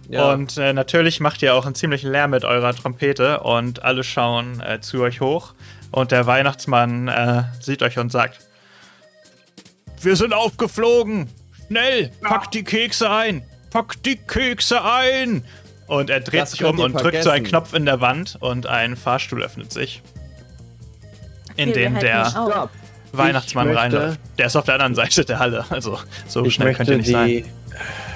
[0.10, 0.34] Ja.
[0.34, 4.60] Und äh, natürlich macht ihr auch einen ziemlichen Lärm mit eurer Trompete und alle schauen
[4.62, 5.54] äh, zu euch hoch.
[5.91, 8.39] Und der Weihnachtsmann äh, sieht euch und sagt:
[10.01, 11.30] Wir sind aufgeflogen!
[11.67, 12.12] Schnell!
[12.21, 13.43] Packt die Kekse ein!
[13.69, 15.45] Packt die Kekse ein!
[15.88, 17.45] Und er dreht Das sich um und drückt so einen vergessen.
[17.45, 20.01] Knopf in der Wand und ein Fahrstuhl öffnet sich.
[21.56, 22.69] In halten der.
[23.13, 24.19] Weihnachtsmann möchte- reinläuft.
[24.38, 25.65] Der ist auf der anderen Seite der Halle.
[25.69, 27.28] Also so schnell könnt möchte ihr nicht sein.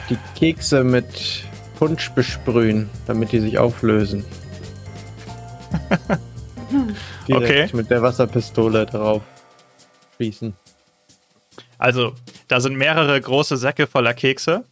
[0.10, 1.43] die, die Kekse mit
[1.79, 4.23] Punsch besprühen, damit die sich auflösen.
[7.27, 7.69] Direkt Okay.
[7.73, 9.21] mit der Wasserpistole darauf
[10.17, 10.53] schießen.
[11.77, 12.13] Also,
[12.47, 14.63] da sind mehrere große Säcke voller Kekse.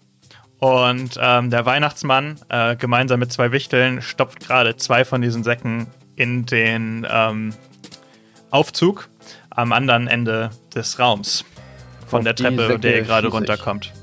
[0.60, 5.88] Und ähm, der Weihnachtsmann, äh, gemeinsam mit zwei Wichteln, stopft gerade zwei von diesen Säcken
[6.16, 7.54] in den ähm,
[8.50, 9.10] Aufzug
[9.56, 11.46] am anderen Ende des Raums.
[12.08, 13.94] Von Auf der Treppe, der ihr gerade runterkommt.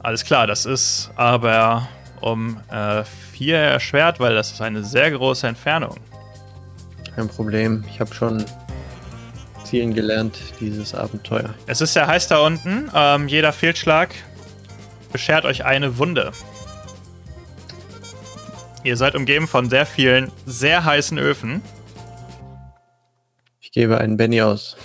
[0.00, 1.88] Alles klar, das ist aber
[2.20, 5.96] um äh, vier erschwert, weil das ist eine sehr große Entfernung.
[7.14, 7.84] Kein Problem.
[7.88, 8.44] Ich habe schon
[9.64, 11.54] zielen gelernt, dieses Abenteuer.
[11.66, 12.90] Es ist sehr heiß da unten.
[12.94, 14.14] Ähm, jeder Fehlschlag
[15.12, 16.32] beschert euch eine Wunde.
[18.82, 21.62] Ihr seid umgeben von sehr vielen, sehr heißen Öfen.
[23.74, 24.76] Ich gebe einen Benny aus.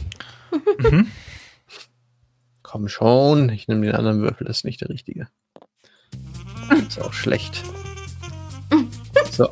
[0.80, 1.12] Mhm.
[2.64, 5.28] Komm schon, ich nehme den anderen Würfel, das ist nicht der richtige.
[6.88, 7.64] Ist auch schlecht.
[9.30, 9.48] So.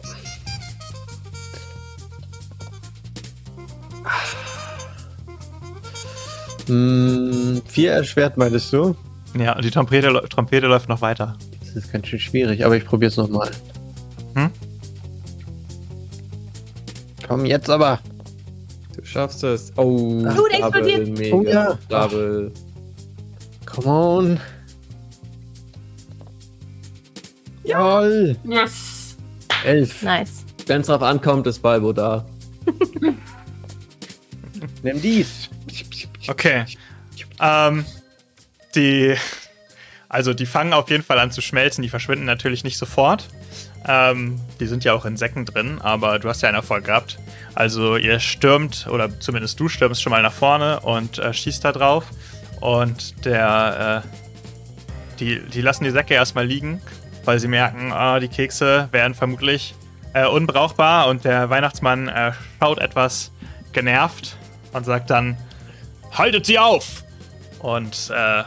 [6.66, 8.96] Hm, vier erschwert, meintest du?
[9.38, 11.38] Ja, und die Trompete, Trompete läuft noch weiter.
[11.60, 13.52] Das ist ganz schön schwierig, aber ich probiere es nochmal.
[14.34, 14.50] Hm?
[17.28, 18.00] Komm, jetzt aber.
[19.08, 19.72] Du schaffst es.
[19.78, 21.18] Oh, Gut Double, explodiert.
[21.18, 21.36] mega.
[21.36, 21.80] Oh ja.
[21.88, 22.52] Double.
[23.66, 24.40] Come on.
[27.64, 28.36] Jawoll.
[28.44, 29.16] Yes.
[29.64, 30.02] Elf.
[30.04, 30.44] Nice.
[30.66, 32.26] Wenn es drauf ankommt, ist Balbo da.
[34.84, 35.50] Nimm dies.
[36.28, 36.66] Okay.
[37.40, 37.86] Ähm,
[38.76, 39.16] die.
[40.10, 41.82] Also, die fangen auf jeden Fall an zu schmelzen.
[41.82, 43.30] Die verschwinden natürlich nicht sofort.
[43.88, 47.18] Ähm, die sind ja auch in Säcken drin, aber du hast ja einen Erfolg gehabt.
[47.58, 51.72] Also, ihr stürmt, oder zumindest du stürmst schon mal nach vorne und äh, schießt da
[51.72, 52.04] drauf.
[52.62, 54.04] Und der.
[54.06, 56.80] Äh, die, die lassen die Säcke erstmal liegen,
[57.26, 59.74] weil sie merken, ah, die Kekse wären vermutlich
[60.14, 61.08] äh, unbrauchbar.
[61.08, 63.32] Und der Weihnachtsmann äh, schaut etwas
[63.74, 64.38] genervt
[64.74, 65.36] und sagt dann:
[66.12, 67.04] Haltet sie auf!
[67.58, 68.44] Und äh,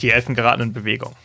[0.00, 1.16] die Elfen geraten in Bewegung.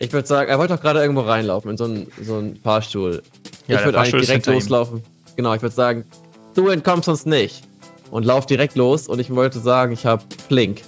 [0.00, 3.22] Ich würde sagen, er wollte doch gerade irgendwo reinlaufen, in so einen so einen Fahrstuhl.
[3.68, 5.04] Ja, ich würde eigentlich direkt hinter ihm.
[5.36, 6.04] Genau, ich würde sagen,
[6.54, 7.64] du entkommst uns nicht.
[8.10, 10.82] Und lauf direkt los und ich wollte sagen, ich habe Flink.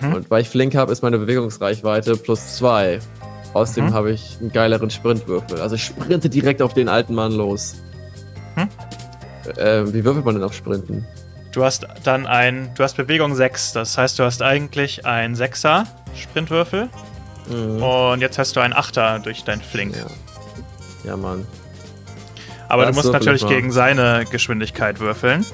[0.00, 0.14] Mhm.
[0.14, 3.00] Und weil ich Flink habe, ist meine Bewegungsreichweite plus zwei.
[3.54, 3.94] Außerdem Mhm.
[3.94, 5.60] habe ich einen geileren Sprintwürfel.
[5.60, 7.76] Also ich sprinte direkt auf den alten Mann los.
[8.56, 8.68] Mhm.
[9.56, 11.06] äh, wie würfelt man denn auf Sprinten?
[11.52, 15.86] Du hast dann ein, du hast Bewegung 6, das heißt, du hast eigentlich ein 6er
[16.14, 16.88] Sprintwürfel
[17.50, 17.82] Mhm.
[17.82, 19.96] und jetzt hast du einen 8er durch dein Flink.
[19.96, 20.06] Ja.
[21.10, 21.46] ja, Mann.
[22.68, 23.54] Aber Das du musst natürlich ich mal.
[23.54, 25.44] gegen seine Geschwindigkeit würfeln.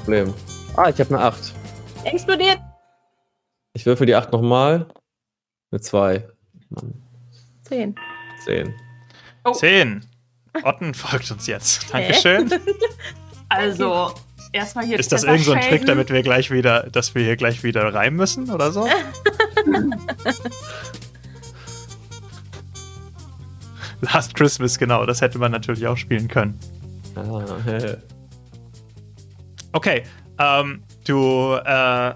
[0.00, 0.34] Problem.
[0.76, 1.52] Ah, ich habe eine 8.
[2.04, 2.58] Explodiert.
[3.74, 4.86] Ich würfel die 8 nochmal.
[5.70, 6.28] Eine 2.
[6.70, 6.94] Mann,
[7.62, 7.94] Zehn.
[8.44, 8.74] 10.
[9.44, 9.52] Oh.
[9.52, 10.04] 10.
[10.64, 11.92] Otten folgt uns jetzt.
[11.92, 12.50] Dankeschön.
[13.52, 14.12] Also,
[14.52, 14.96] erstmal hier.
[14.96, 17.64] Ist das Treffer irgend so ein Trick, damit wir gleich wieder, dass wir hier gleich
[17.64, 18.86] wieder rein müssen oder so?
[24.12, 26.58] Last Christmas, genau, das hätte man natürlich auch spielen können.
[27.16, 27.42] Ah,
[29.72, 30.02] Okay,
[30.38, 32.14] ähm, du äh,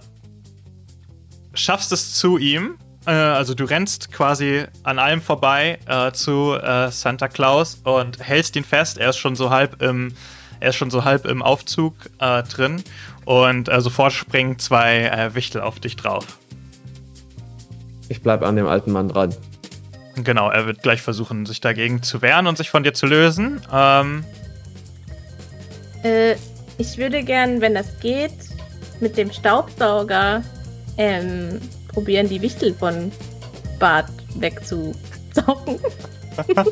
[1.53, 2.79] schaffst es zu ihm.
[3.07, 8.57] Äh, also du rennst quasi an allem vorbei äh, zu äh, Santa Claus und hältst
[8.57, 8.99] ihn fest.
[8.99, 10.15] Er ist schon so halb im,
[10.59, 12.83] er ist schon so halb im Aufzug äh, drin
[13.25, 16.39] und äh, sofort springen zwei äh, Wichtel auf dich drauf.
[18.09, 19.35] ich bleib an dem alten Mann dran.
[20.17, 23.61] Genau, er wird gleich versuchen, sich dagegen zu wehren und sich von dir zu lösen.
[23.73, 24.25] Ähm,
[26.03, 26.35] Äh,
[26.79, 28.33] ich würde gern, wenn das geht,
[29.01, 30.43] mit dem Staubsauger
[30.99, 33.11] ähm, probieren, die Wichtel von
[33.79, 35.79] Bart wegzusaugen.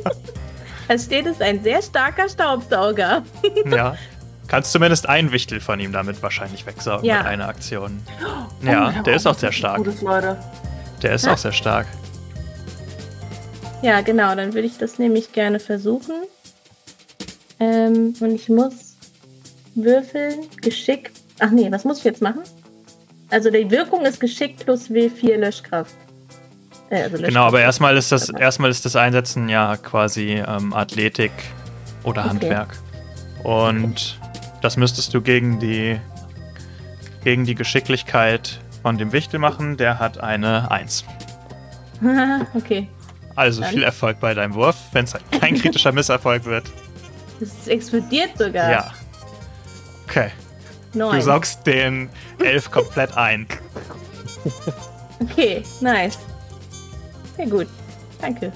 [0.89, 3.23] Es steht, es ist ein sehr starker Staubsauger.
[3.71, 3.97] ja.
[4.49, 7.19] Kannst zumindest einen Wichtel von ihm damit wahrscheinlich wegsaugen Ja.
[7.19, 8.03] mit einer Aktion.
[8.21, 9.79] Oh, Ja, der ist auch sehr stark.
[9.79, 10.37] Gutes, Leute.
[11.01, 11.87] Der ist auch sehr stark.
[13.83, 16.15] Ja, genau, dann würde ich das nämlich gerne versuchen.
[17.59, 18.97] Ähm, und ich muss
[19.75, 21.13] würfeln, Geschick.
[21.41, 22.43] Ach nee, was muss ich jetzt machen?
[23.31, 25.95] Also die Wirkung ist Geschick plus W4 Löschkraft.
[26.91, 27.65] Äh, also Genau, aber Löschkraft.
[27.65, 31.33] erstmal ist das, erstmal ist das Einsetzen ja quasi ähm, Athletik
[32.05, 32.31] oder Okay.
[32.31, 32.77] Handwerk.
[33.43, 34.19] Und
[34.61, 35.99] das müsstest du gegen die,
[37.25, 39.77] gegen die Geschicklichkeit von dem Wichtel machen.
[39.77, 41.05] Der hat eine 1.
[42.55, 42.87] okay.
[43.37, 43.71] Also Dann?
[43.71, 46.65] viel Erfolg bei deinem Wurf, wenn es kein kritischer Misserfolg wird.
[47.41, 48.71] Es explodiert sogar.
[48.71, 48.93] Ja.
[50.09, 50.31] Okay.
[50.95, 51.17] Neun.
[51.17, 53.47] Du saugst den Elf komplett ein.
[55.21, 56.19] Okay, nice.
[57.37, 57.69] Sehr gut.
[58.21, 58.53] Danke.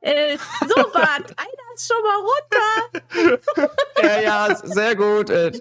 [0.00, 3.42] Äh, so, Bart, einer ist schon mal runter.
[4.02, 5.28] Ja, ja, sehr gut.
[5.28, 5.52] Äh,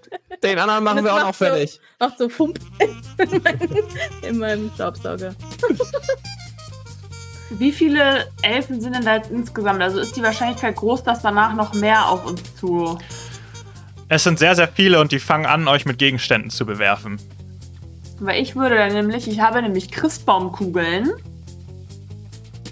[0.42, 1.78] Den anderen machen Das wir auch noch so- fertig.
[2.00, 3.84] Macht so Fump in, meinem-
[4.22, 5.36] in meinem Staubsauger.
[7.52, 9.82] Wie viele Elfen sind denn da jetzt insgesamt?
[9.82, 12.98] Also ist die Wahrscheinlichkeit groß, dass danach noch mehr auf uns zu.
[14.08, 17.20] Es sind sehr, sehr viele und die fangen an, euch mit Gegenständen zu bewerfen.
[18.20, 21.10] Weil ich würde dann nämlich, ich habe nämlich Christbaumkugeln.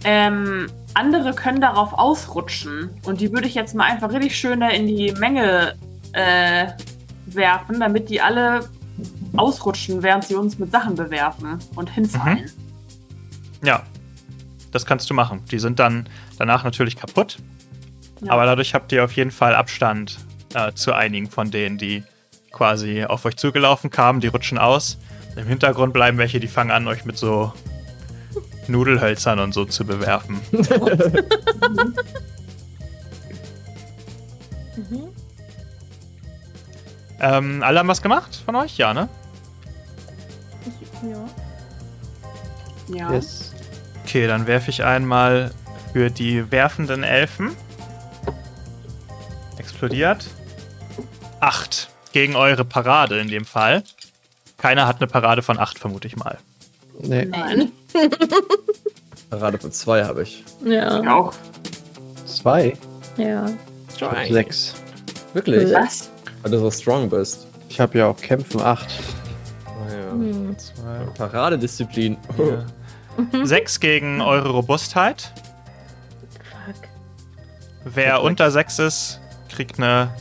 [0.04, 2.90] Ähm, andere können darauf ausrutschen.
[3.04, 5.76] Und die würde ich jetzt mal einfach richtig schön in die Menge
[6.14, 6.68] äh,
[7.26, 8.70] werfen, damit die alle
[9.36, 12.50] ausrutschen, während sie uns mit Sachen bewerfen und hinfallen.
[13.64, 13.84] Ja,
[14.72, 15.44] das kannst du machen.
[15.52, 17.38] Die sind dann danach natürlich kaputt.
[18.22, 18.32] Ja.
[18.32, 20.18] Aber dadurch habt ihr auf jeden Fall Abstand
[20.54, 22.04] äh, zu einigen von denen, die
[22.52, 24.20] quasi auf euch zugelaufen kamen.
[24.20, 24.98] Die rutschen aus.
[25.36, 27.54] Im Hintergrund bleiben welche, die fangen an, euch mit so
[28.68, 30.42] Nudelhölzern und so zu bewerfen.
[34.78, 35.10] Mhm.
[37.20, 38.78] Ähm, alle haben was gemacht von euch?
[38.78, 39.10] Ja, ne?
[40.66, 41.26] Ich, ja.
[42.96, 43.14] Ja.
[43.14, 43.47] Yes.
[44.08, 45.52] Okay, dann werfe ich einmal
[45.92, 47.52] für die werfenden Elfen.
[49.58, 50.26] Explodiert.
[51.42, 51.90] Acht.
[52.14, 53.84] Gegen eure Parade in dem Fall.
[54.58, 56.38] Keiner hat eine Parade von acht, vermute ich mal.
[57.02, 57.26] Nee.
[57.26, 57.74] Nein.
[59.30, 60.42] Parade von zwei habe ich.
[60.64, 61.02] Ja.
[61.02, 61.34] Ich auch.
[62.26, 62.78] Zwei.
[63.18, 63.50] Ja.
[64.30, 64.74] Sechs.
[65.34, 65.74] Wirklich?
[65.74, 66.10] Was?
[66.44, 67.46] Weil du so strong bist.
[67.68, 68.88] Ich habe ja auch Kämpfen acht.
[69.66, 70.12] Ah, ja.
[70.12, 70.56] Hm.
[71.18, 72.16] Paradedisziplin.
[73.44, 75.34] Sechs gegen eure Robustheit.
[76.66, 76.76] Fuck.
[77.84, 78.24] Wer Perfekt.
[78.26, 80.14] unter sechs ist, kriegt eine.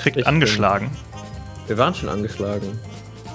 [0.00, 0.90] kriegt Ich angeschlagen.
[1.66, 2.78] Wir waren schon angeschlagen.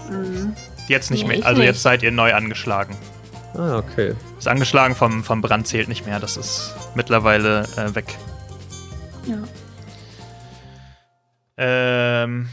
[0.10, 0.54] Mhm.
[0.88, 1.46] Jetzt nicht Nee, mehr.
[1.46, 1.68] Also nicht.
[1.68, 2.96] jetzt seid ihr neu angeschlagen.
[3.54, 4.14] Ah, okay.
[4.36, 6.20] Das Angeschlagen vom, vom Brand zählt nicht mehr.
[6.20, 8.16] Das ist mittlerweile äh, weg.
[9.26, 9.38] Ja.
[11.58, 12.50] Ähm,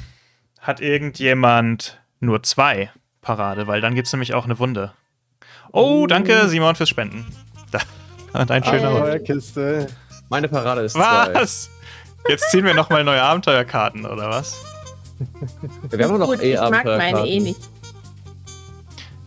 [0.61, 2.91] hat irgendjemand nur zwei
[3.25, 3.67] Parade?
[3.67, 4.93] Weil dann gibt es nämlich auch eine Wunde.
[5.73, 7.27] Oh, danke, Simon, fürs Spenden.
[7.73, 7.81] Da,
[8.41, 8.99] und ein schöner Hund.
[9.01, 9.87] Abenteuerkiste.
[10.29, 11.35] Meine Parade ist zwei.
[11.35, 11.71] Was?
[12.29, 14.61] Jetzt ziehen wir nochmal neue Abenteuerkarten, oder was?
[15.91, 17.61] Wir haben noch Gut, eh ich mag meine eh nicht.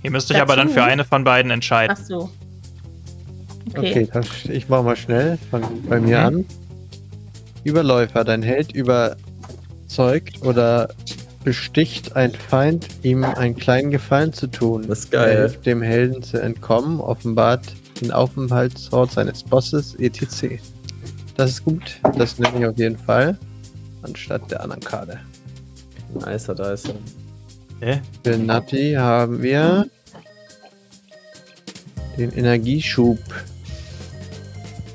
[0.04, 1.96] Ihr müsst euch aber dann für eine von beiden entscheiden.
[2.00, 2.30] Ach so.
[3.76, 4.08] Okay.
[4.14, 5.38] Okay, ich mache mal schnell.
[5.52, 6.26] Fang bei mir Mhm.
[6.26, 6.46] an.
[7.64, 8.24] Überläufer.
[8.24, 10.90] Dein Held überzeugt oder
[11.48, 14.86] besticht ein Feind, ihm einen kleinen Gefallen zu tun.
[14.86, 15.38] Das ist Er geil.
[15.38, 17.62] hilft dem Helden zu entkommen, offenbart
[18.02, 20.60] den Aufenthaltsort seines Bosses, etc.
[21.38, 22.02] Das ist gut.
[22.18, 23.38] Das nehme ich auf jeden Fall.
[24.02, 25.22] Anstatt der anderen Karte.
[26.14, 26.90] Nicer, da ist
[27.80, 27.88] er.
[27.88, 28.00] Äh?
[28.26, 29.88] Für Natti haben wir
[32.18, 33.20] den Energieschub.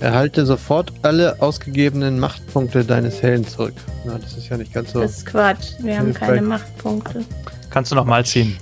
[0.03, 3.75] Erhalte sofort alle ausgegebenen Machtpunkte deines Helden zurück.
[4.05, 5.01] Na, das ist ja nicht ganz so.
[5.01, 5.75] Das ist Quatsch.
[5.79, 7.25] Wir haben keine Machtpunkte.
[7.71, 8.57] Kannst du noch mal ziehen.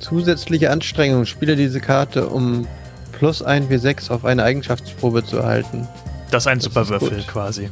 [0.00, 1.24] Zusätzliche Anstrengung.
[1.26, 2.66] Spiele diese Karte, um
[3.12, 5.86] plus 1 W6 auf eine Eigenschaftsprobe zu erhalten.
[6.30, 7.28] Das ist ein Das super ist Würfel gut.
[7.28, 7.70] quasi.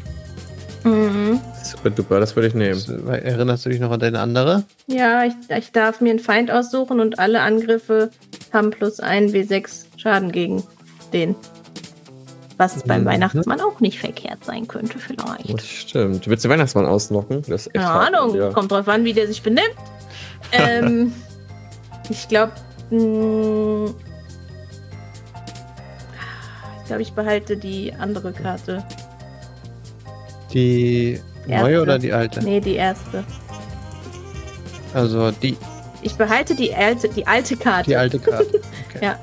[0.85, 1.41] Mhm.
[1.63, 3.09] Super duper, das würde ich nehmen.
[3.09, 4.65] Erinnerst du dich noch an deine andere?
[4.87, 8.11] Ja, ich, ich darf mir einen Feind aussuchen und alle Angriffe
[8.53, 10.63] haben plus ein W6 Schaden gegen
[11.13, 11.35] den.
[12.57, 13.07] Was beim Mhm.
[13.07, 15.53] Weihnachtsmann auch nicht verkehrt sein könnte, vielleicht.
[15.53, 16.25] Das stimmt.
[16.27, 17.43] Du willst den Weihnachtsmann ausnocken?
[17.49, 18.51] Das Keine hart Ahnung, dir.
[18.53, 19.75] kommt drauf an, wie der sich benimmt.
[20.53, 21.13] ähm,
[22.11, 22.53] ich glaube,
[22.91, 22.99] ich
[26.87, 28.85] glaube, ich behalte die andere Karte.
[30.55, 31.65] Die Erste.
[31.65, 32.43] neue oder die alte?
[32.43, 33.25] Nee, die erste.
[34.95, 35.57] Also die,
[36.03, 37.91] Ich behalte die alte, die alte Karte.
[37.91, 38.61] die alte Karte.
[38.95, 39.05] Okay.
[39.07, 39.19] Ja.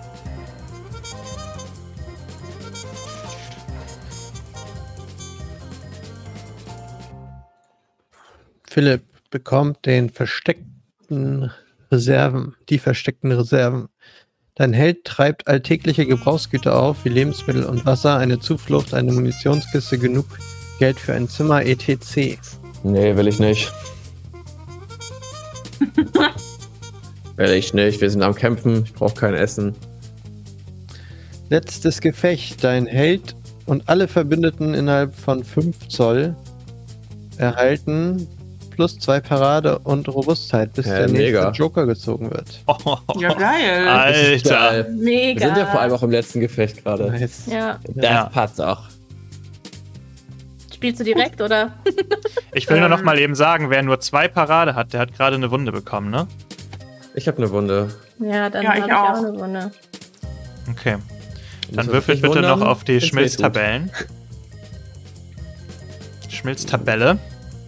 [8.69, 11.51] Philipp bekommt den versteckten
[11.91, 13.89] Reserven, die versteckten Reserven.
[14.55, 20.25] Dein Held treibt alltägliche Gebrauchsgüter auf, wie Lebensmittel und Wasser, eine Zuflucht, eine Munitionskiste, genug
[20.81, 22.39] Geld für ein Zimmer, etc.
[22.83, 23.71] Nee, will ich nicht.
[27.35, 28.01] will ich nicht.
[28.01, 28.83] Wir sind am Kämpfen.
[28.85, 29.75] Ich brauche kein Essen.
[31.49, 32.63] Letztes Gefecht.
[32.63, 33.35] Dein Held
[33.67, 36.35] und alle Verbündeten innerhalb von 5 Zoll
[37.37, 38.27] erhalten
[38.71, 41.51] plus 2 Parade und Robustheit, bis Ja, der nächste mega.
[41.51, 42.63] Joker gezogen wird.
[43.19, 43.87] Ja, geil.
[43.87, 44.49] Alter.
[44.49, 44.87] geil.
[44.89, 45.45] Wir Mega.
[45.45, 47.11] sind ja vor allem auch im letzten Gefecht gerade.
[47.11, 47.43] Nice.
[47.45, 47.77] Ja.
[47.93, 48.23] Das Ja.
[48.33, 48.81] passt auch.
[50.81, 51.73] Spielst du direkt, oder?
[52.53, 55.35] Ich will nur noch mal eben sagen, wer nur zwei Parade hat, der hat gerade
[55.35, 56.27] eine Wunde bekommen, ne?
[57.13, 57.89] Ich habe eine Wunde.
[58.19, 59.17] Ja, dann Ja, habe ich ich auch auch.
[59.17, 59.71] eine Wunde.
[60.71, 60.97] Okay.
[61.71, 62.99] Dann würfelt mich bitte wundern, noch auf die.
[62.99, 63.91] Schmilztabellen.
[66.29, 67.19] Schmilztabelle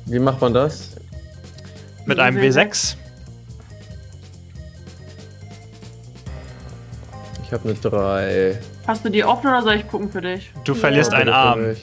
[0.08, 0.96] Wie macht man das?
[2.08, 2.96] mit einem W6.
[7.46, 8.60] Ich habe eine 3.
[8.88, 10.52] Hast du die offen oder soll ich gucken für dich?
[10.66, 11.20] Du verlierst Ja.
[11.20, 11.76] einen Arm.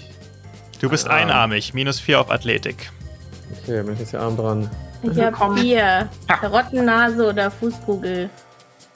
[0.81, 1.17] Du bist Arm.
[1.29, 1.75] einarmig.
[1.75, 2.91] Minus 4 auf Athletik.
[3.63, 4.71] Okay, bin ich jetzt hier Arm dran.
[5.03, 5.59] Ich habe Willkommen.
[5.59, 6.09] vier.
[6.29, 8.29] Karottennase oder Fußkugel.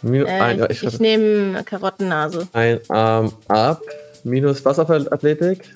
[0.02, 2.46] Minus Äh, ein, ich ich ich nehme Karottennase.
[2.52, 3.80] ein Arm ab.
[4.22, 5.70] Minus was auf Athletik?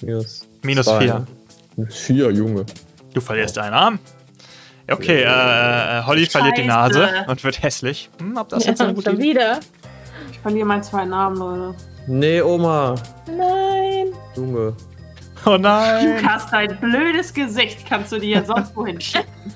[0.00, 0.46] Minus.
[0.62, 0.98] Minus zwei.
[1.00, 1.26] vier.
[1.76, 2.66] Minus 4, Junge.
[3.12, 3.98] Du verlierst einen Arm.
[4.90, 6.98] Okay, äh, äh, Holly verliert die Scheiße.
[6.98, 8.10] Nase und wird hässlich.
[8.18, 9.60] Hm, ob das Ja, jetzt eine gute Idee wieder.
[10.30, 11.74] Ich verliere meinen zwei Namen, Leute.
[12.06, 12.96] Nee, Oma.
[13.26, 14.08] Nein.
[14.36, 14.74] Junge.
[15.46, 16.16] Oh nein.
[16.22, 19.52] Lukas, dein blödes Gesicht kannst du dir sonst wohin schicken.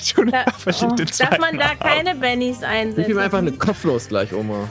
[0.00, 3.10] Junior Da, oh, den darf man da keine Bennys einsetzen?
[3.10, 4.68] ihm einfach eine kopflos gleich, Oma.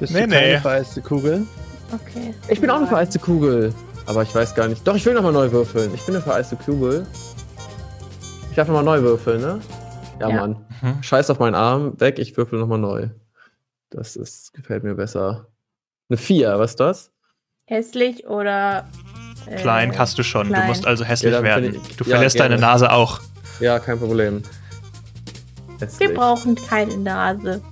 [0.00, 0.58] Bist Nee, du keine nee.
[0.58, 1.46] vereiste Kugel?
[1.92, 2.34] Okay.
[2.48, 3.72] Ich bin auch eine vereiste Kugel.
[4.06, 4.86] Aber ich weiß gar nicht.
[4.86, 5.92] Doch, ich will nochmal neu würfeln.
[5.94, 7.06] Ich bin eine vereiste Kugel.
[8.50, 9.60] Ich darf nochmal neu würfeln, ne?
[10.20, 10.36] Ja, Ja.
[10.40, 10.64] Mann.
[10.80, 11.02] Mhm.
[11.02, 12.00] Scheiß auf meinen Arm.
[12.00, 13.08] Weg, ich würfel nochmal neu.
[13.90, 15.46] Das ist, gefällt mir besser.
[16.08, 17.10] Eine 4, was ist das?
[17.72, 18.86] Hässlich oder.
[19.46, 20.48] äh, Klein hast du schon.
[20.48, 20.66] Du klein.
[20.66, 21.74] musst also hässlich Ja, werden.
[21.74, 22.50] ich- Du ja, verlierst gerne.
[22.50, 23.20] deine Nase auch.
[23.60, 24.42] Ja, kein Problem.
[25.78, 26.12] Wir Hässlich.
[26.14, 27.62] brauchen keine Nase.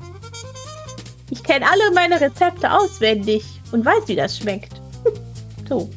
[1.28, 4.72] Ich kenne alle meine Rezepte auswendig und weiß, wie das schmeckt.
[5.68, 5.90] so.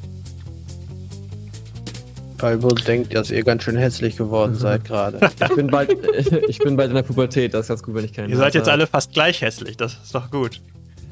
[2.38, 5.20] Balbo denkt, dass ihr ganz schön hässlich geworden seid gerade.
[5.48, 5.92] Ich bin, bald,
[6.50, 7.54] ich bin bald in der Pubertät.
[7.54, 9.78] Das ist ganz gut, wenn ich keine Ihr seid jetzt alle fast gleich hässlich.
[9.78, 10.62] Das ist doch gut.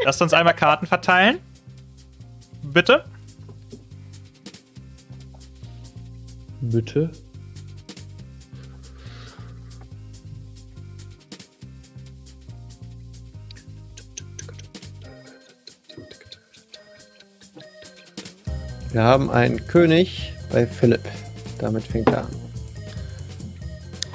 [0.04, 1.40] Lasst uns einmal Karten verteilen.
[2.74, 3.04] Bitte.
[6.62, 7.12] Bitte?
[18.92, 21.02] Wir haben einen König bei Philipp.
[21.60, 22.28] Damit fängt er an.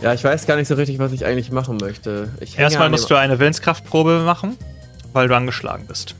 [0.00, 2.30] Ja, ich weiß gar nicht so richtig, was ich eigentlich machen möchte.
[2.40, 4.57] Ich Erstmal musst du eine Willenskraftprobe machen,
[5.12, 6.14] weil du angeschlagen bist.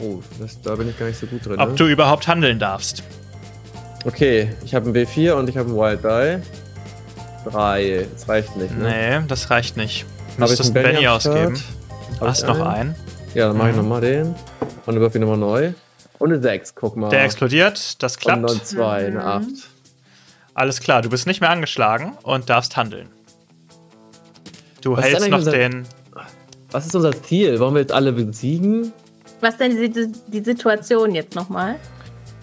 [0.00, 1.58] Oh, das, da bin ich gar nicht so gut drin.
[1.58, 1.74] Ob ne?
[1.74, 3.02] du überhaupt handeln darfst.
[4.04, 7.50] Okay, ich habe einen W4 und ich habe einen Wild Die.
[7.50, 8.06] Drei.
[8.12, 9.18] Das reicht nicht, ne?
[9.20, 10.06] Nee, das reicht nicht.
[10.36, 11.58] Du müsstest einen Benny ausgeben.
[12.20, 12.66] Hab Hast noch einen?
[12.66, 12.94] einen.
[13.34, 13.82] Ja, dann mache ich Mhm.
[13.82, 14.26] nochmal den.
[14.28, 14.36] Und
[14.86, 15.72] dann würfel ich nochmal neu.
[16.18, 17.10] Und eine 6, guck mal.
[17.10, 18.50] Der explodiert, das Und klappt.
[18.50, 19.24] dann 2, eine Mhm.
[19.26, 19.44] 8.
[20.54, 23.08] Alles klar, du bist nicht mehr angeschlagen und darfst handeln.
[24.82, 25.86] Du Was ist hältst noch eigentlich den.
[26.70, 27.58] Was ist unser Ziel?
[27.60, 28.92] Wollen wir jetzt alle besiegen?
[29.40, 31.76] Was denn die, die Situation jetzt nochmal?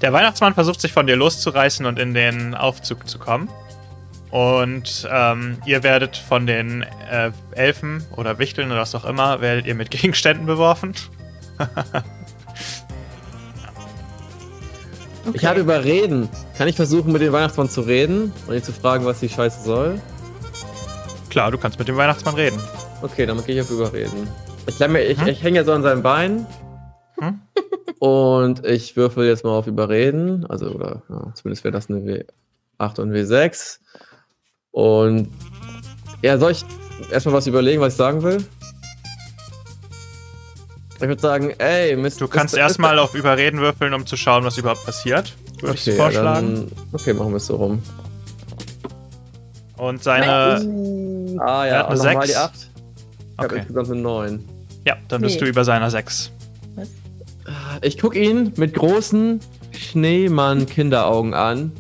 [0.02, 3.50] Der Weihnachtsmann versucht sich von dir loszureißen und in den Aufzug zu kommen.
[4.32, 9.66] Und ähm, ihr werdet von den äh, Elfen oder Wichteln oder was auch immer, werdet
[9.66, 10.94] ihr mit Gegenständen beworfen.
[15.34, 16.30] Ich habe überreden.
[16.58, 19.64] Kann ich versuchen, mit dem Weihnachtsmann zu reden und ihn zu fragen, was die Scheiße
[19.64, 20.00] soll?
[21.30, 22.60] Klar, du kannst mit dem Weihnachtsmann reden.
[23.02, 24.28] Okay, dann gehe ich auf Überreden.
[24.68, 25.28] Ich, ich, Hm?
[25.28, 26.46] ich hänge ja so an seinem Bein.
[27.20, 27.40] Hm?
[28.00, 30.46] Und ich würfel jetzt mal auf Überreden.
[30.48, 32.00] Also, oder ja, zumindest wäre das eine
[32.80, 33.80] W8 und W6.
[34.72, 35.30] Und
[36.22, 36.66] ja, soll ich
[37.12, 38.44] erstmal was überlegen, was ich sagen will?
[40.96, 42.22] Ich würde sagen, ey, Mist.
[42.22, 45.34] Du kannst erstmal auf Überreden würfeln, um zu schauen, was überhaupt passiert.
[45.62, 46.56] Würde Okay, ich vorschlagen.
[46.56, 47.82] dann, okay, machen wir es so rum.
[49.78, 51.36] Und seine.
[51.40, 52.28] Ah Er ja, hat eine und nochmal sechs.
[52.28, 52.54] die 8.
[52.56, 53.58] Ich habe Okay.
[53.60, 54.50] insgesamt eine 9.
[54.86, 55.42] Ja, dann bist Nee.
[55.42, 56.32] du über seiner 6.
[57.82, 59.40] Ich gucke ihn mit großen
[59.72, 61.72] Schneemann-Kinderaugen an.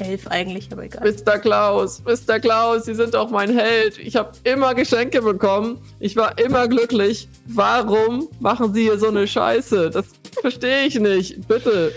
[0.00, 1.12] Elf eigentlich, aber egal.
[1.12, 1.38] Mr.
[1.38, 2.38] Klaus, Mr.
[2.40, 3.98] Klaus, Sie sind doch mein Held.
[3.98, 5.78] Ich habe immer Geschenke bekommen.
[5.98, 7.28] Ich war immer glücklich.
[7.46, 9.90] Warum machen Sie hier so eine Scheiße?
[9.90, 10.06] Das
[10.40, 11.46] verstehe ich nicht.
[11.48, 11.92] Bitte.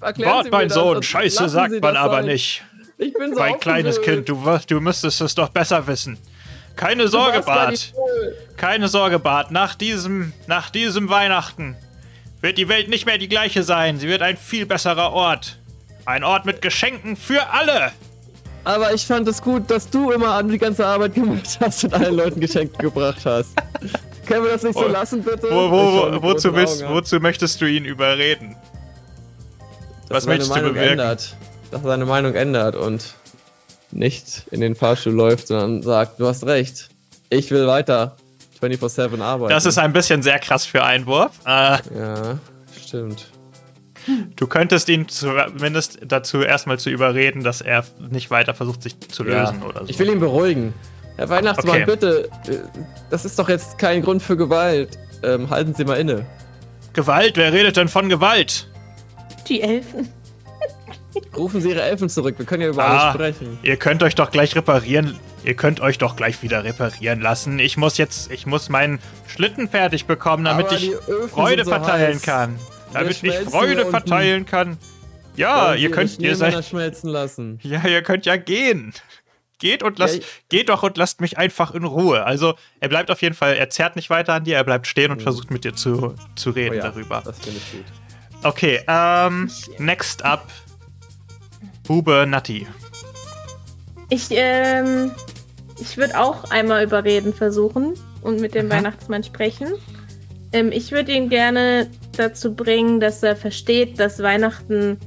[0.00, 2.26] Erklären Wart, Sie mir mein das Sohn, Scheiße sagt man aber sein.
[2.26, 2.62] nicht.
[2.98, 4.00] Ich bin so Mein kleines.
[4.00, 6.18] Kind, du, wirst- du müsstest es doch besser wissen.
[6.76, 7.92] Keine Sorge, Bart.
[8.56, 9.50] Keine Sorge, Bart.
[9.50, 11.76] Nach diesem, nach diesem Weihnachten
[12.44, 13.98] wird die Welt nicht mehr die gleiche sein.
[13.98, 15.58] Sie wird ein viel besserer Ort.
[16.04, 17.90] Ein Ort mit Geschenken für alle.
[18.64, 21.94] Aber ich fand es gut, dass du immer an die ganze Arbeit gemacht hast und
[21.94, 23.54] allen Leuten Geschenke gebracht hast.
[24.26, 25.48] Können wir das nicht so Wo- lassen, bitte?
[25.50, 26.94] Wo, wo, mit wozu, an.
[26.94, 28.56] wozu möchtest du ihn überreden?
[30.08, 30.92] dass Was er seine möchtest du Meinung bewirken?
[30.98, 31.36] Ändert,
[31.70, 33.14] dass er seine Meinung ändert und
[33.90, 36.88] nicht in den Fahrstuhl läuft, sondern sagt, du hast recht.
[37.30, 38.16] Ich will weiter
[38.64, 39.50] 24-7 arbeiten.
[39.50, 41.32] Das ist ein bisschen sehr krass für Einwurf.
[41.44, 41.48] Äh,
[41.96, 42.38] Ja,
[42.84, 43.26] stimmt.
[44.36, 49.22] du könntest ihn zumindest dazu erstmal zu überreden, dass er nicht weiter versucht, sich zu
[49.24, 49.66] lösen ja.
[49.68, 49.86] oder so.
[49.88, 50.74] Ich will ihn beruhigen.
[51.16, 51.84] Herr Weihnachtsmann, Okay.
[51.86, 52.28] bitte.
[52.48, 52.58] äh,
[53.10, 54.98] Das ist doch jetzt kein Grund für Gewalt.
[55.22, 56.26] Ähm, halten Sie mal inne.
[56.92, 57.36] Gewalt?
[57.36, 58.68] Wer redet denn von Gewalt?
[59.48, 60.08] Die Elfen.
[61.36, 62.34] Rufen Sie Ihre Elfen zurück.
[62.38, 63.10] Wir können ja über Ah.
[63.10, 63.58] alles sprechen.
[63.62, 65.18] Ihr könnt euch doch gleich reparieren.
[65.44, 67.58] Ihr könnt euch doch gleich wieder reparieren lassen.
[67.58, 70.90] Ich muss jetzt, ich muss meinen Schlitten fertig bekommen, damit Aber ich
[71.30, 72.22] Freude so verteilen heiß.
[72.22, 72.58] kann.
[72.92, 74.78] Damit ich Freude verteilen kann.
[75.36, 77.58] Ja, ihr könnt, ihr seid, schmelzen lassen.
[77.62, 78.92] ja, ihr könnt ja gehen.
[79.58, 82.24] Geht und lasst, Ja, geht doch und lasst mich einfach in Ruhe.
[82.24, 85.10] Also, er bleibt auf jeden Fall, er zerrt nicht weiter an dir, er bleibt stehen
[85.10, 87.22] und versucht mit dir zu, zu Oh reden ja, darüber.
[87.24, 87.84] Das finde ich gut.
[88.44, 90.46] Okay, ähm, next up.
[91.86, 92.66] Bube Natti.
[94.10, 95.10] Ich, ähm,
[95.80, 98.70] ich würde auch einmal überreden versuchen und mit dem Mhm.
[98.70, 99.68] Weihnachtsmann sprechen.
[100.52, 104.98] Ähm, ich würde ihn gerne dazu bringen, dass er versteht, dass Weihnachten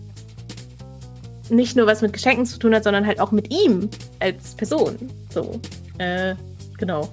[1.50, 4.98] nicht nur was mit Geschenken zu tun hat, sondern halt auch mit ihm als Person.
[5.34, 5.60] So,
[6.00, 6.36] äh,
[6.78, 7.10] genau.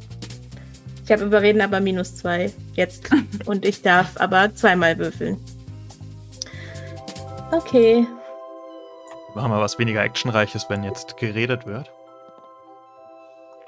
[1.04, 3.08] Ich habe überreden aber minus zwei jetzt.
[3.44, 5.36] und ich darf aber zweimal würfeln.
[7.52, 8.06] Okay.
[9.34, 11.90] Machen wir was weniger Actionreiches, wenn jetzt geredet wird.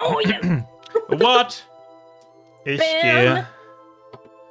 [0.01, 0.39] Oh ja.
[1.09, 1.67] What?
[2.65, 3.01] Ich Bam.
[3.03, 3.47] gehe.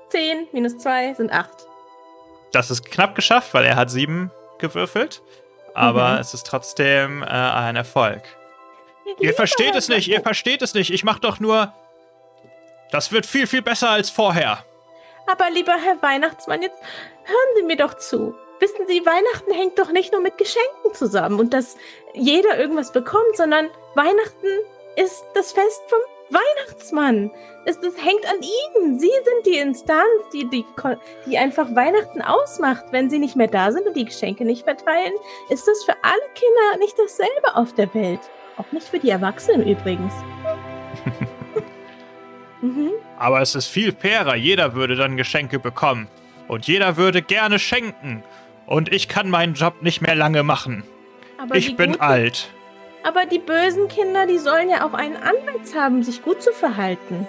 [0.09, 1.49] 10 minus 2 sind 8.
[2.51, 5.22] Das ist knapp geschafft, weil er hat sieben gewürfelt.
[5.74, 6.20] Aber Mhm.
[6.20, 8.22] es ist trotzdem äh, ein Erfolg.
[9.20, 10.89] Ihr versteht es nicht, ihr versteht es nicht.
[10.91, 11.74] Ich mach doch nur.
[12.91, 14.59] Das wird viel, viel besser als vorher.
[15.28, 16.78] Aber lieber Herr Weihnachtsmann, jetzt
[17.24, 18.36] hören Sie mir doch zu.
[18.60, 21.76] Wissen Sie, Weihnachten hängt doch nicht nur mit Geschenken zusammen und dass
[22.14, 24.47] jeder irgendwas bekommt, sondern Weihnachten
[24.95, 25.99] ist das Fest vom
[26.30, 27.32] Weihnachtsmann.
[27.66, 28.99] Es, es hängt an Ihnen.
[28.99, 30.66] Sie sind die Instanz, die, die,
[31.26, 32.86] die einfach Weihnachten ausmacht.
[32.91, 35.14] Wenn Sie nicht mehr da sind und die Geschenke nicht verteilen,
[35.49, 38.22] ist das für alle Kinder nicht dasselbe auf der Welt.
[38.58, 40.14] Auch nicht für die Erwachsenen übrigens.
[42.62, 42.91] mhm.
[43.18, 44.36] Aber es ist viel fairer.
[44.36, 46.08] Jeder würde dann Geschenke bekommen.
[46.47, 48.24] Und jeder würde gerne schenken.
[48.68, 50.84] Und ich kann meinen Job nicht mehr lange machen.
[51.38, 52.49] Aber ich bin guten- alt.
[53.03, 57.28] Aber die bösen Kinder, die sollen ja auch einen Anreiz haben, sich gut zu verhalten.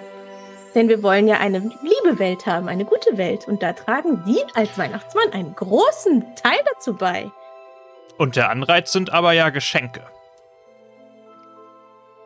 [0.73, 3.47] Denn wir wollen ja eine liebe Welt haben, eine gute Welt.
[3.47, 7.29] Und da tragen die als Weihnachtsmann einen großen Teil dazu bei.
[8.17, 10.01] Und der Anreiz sind aber ja Geschenke.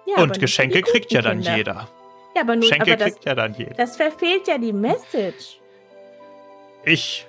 [0.05, 1.57] Ja, Und Geschenke kriegt ja dann Kinder.
[1.57, 1.88] jeder.
[2.36, 3.74] Ja, aber nur, Geschenke aber das, kriegt ja dann jeder.
[3.76, 5.59] das verfehlt ja die Message.
[6.84, 7.28] Ich,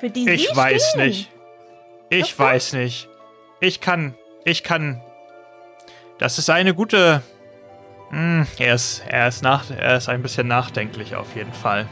[0.00, 1.06] Für die ich Sie weiß stehen.
[1.06, 1.30] nicht.
[2.08, 2.38] Ich doch.
[2.38, 3.08] weiß nicht.
[3.60, 5.00] Ich kann, ich kann.
[6.18, 7.22] Das ist eine gute.
[8.08, 11.86] Hm, er ist, er ist nach, er ist ein bisschen nachdenklich auf jeden Fall.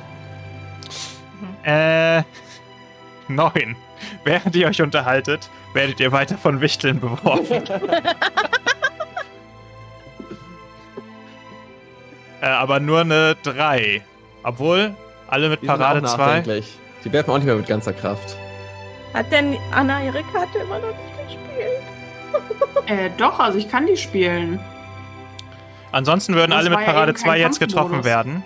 [1.65, 2.23] Äh,
[3.29, 3.77] neun.
[4.25, 7.63] Während ihr euch unterhaltet, werdet ihr weiter von Wichteln beworfen.
[12.41, 14.03] äh, aber nur eine drei.
[14.43, 14.95] Obwohl,
[15.29, 16.63] alle mit Parade auch 2.
[17.05, 18.37] Die werfen auch nicht mehr mit ganzer Kraft.
[19.15, 21.83] Hat denn Anna ihre Karte immer noch nicht gespielt?
[22.87, 24.59] Äh, doch, also ich kann die spielen.
[25.93, 28.43] Ansonsten würden Das alle war mit ja Parade eben 2 kein jetzt getroffen werden.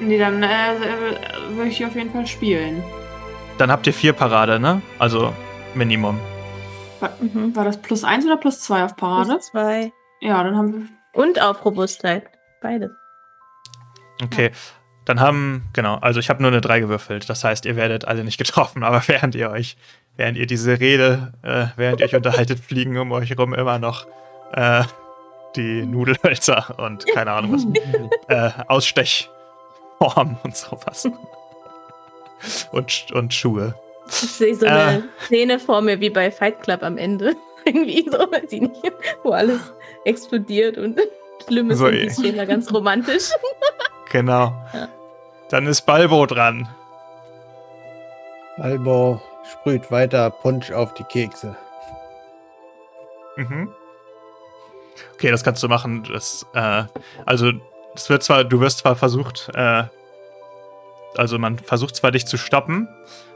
[0.00, 0.48] Nee, dann äh,
[1.50, 2.82] würde ich die auf jeden Fall spielen.
[3.58, 4.82] Dann habt ihr vier Parade, ne?
[4.98, 5.32] Also
[5.74, 6.18] Minimum.
[7.20, 7.54] Mhm.
[7.54, 9.30] War das plus eins oder plus zwei auf Parade?
[9.30, 9.92] Plus zwei.
[10.20, 11.20] Ja, dann haben wir.
[11.20, 12.24] Und auf Robustheit.
[12.60, 12.90] Beides.
[14.22, 14.50] Okay.
[15.04, 17.28] Dann haben, genau, also ich habe nur eine 3 gewürfelt.
[17.28, 19.76] Das heißt, ihr werdet alle nicht getroffen, aber während ihr euch,
[20.16, 24.06] während ihr diese Rede, äh, während ihr euch unterhaltet, fliegen um euch rum immer noch
[24.52, 24.84] äh,
[25.56, 27.66] die Nudelhölzer und keine Ahnung was.
[28.28, 31.08] äh, Ausstechform und sowas.
[32.72, 33.74] und, und Schuhe.
[34.08, 37.34] Ich sehe so eine Szene vor mir wie bei Fight Club am Ende.
[37.64, 38.92] Irgendwie so, weiß ich nicht,
[39.22, 39.60] wo alles
[40.04, 41.00] explodiert und
[41.46, 42.08] schlimm ist So, und eh.
[42.08, 43.30] die da ganz romantisch.
[44.12, 44.54] Genau.
[44.74, 44.88] Ja.
[45.48, 46.68] Dann ist Balbo dran.
[48.58, 51.56] Albo sprüht weiter Punsch auf die Kekse.
[53.36, 53.72] Mhm.
[55.14, 56.04] Okay, das kannst du machen.
[56.12, 56.84] Das, äh,
[57.24, 57.52] also,
[57.94, 59.84] es wird zwar, du wirst zwar versucht, äh,
[61.16, 62.88] also man versucht zwar dich zu stoppen,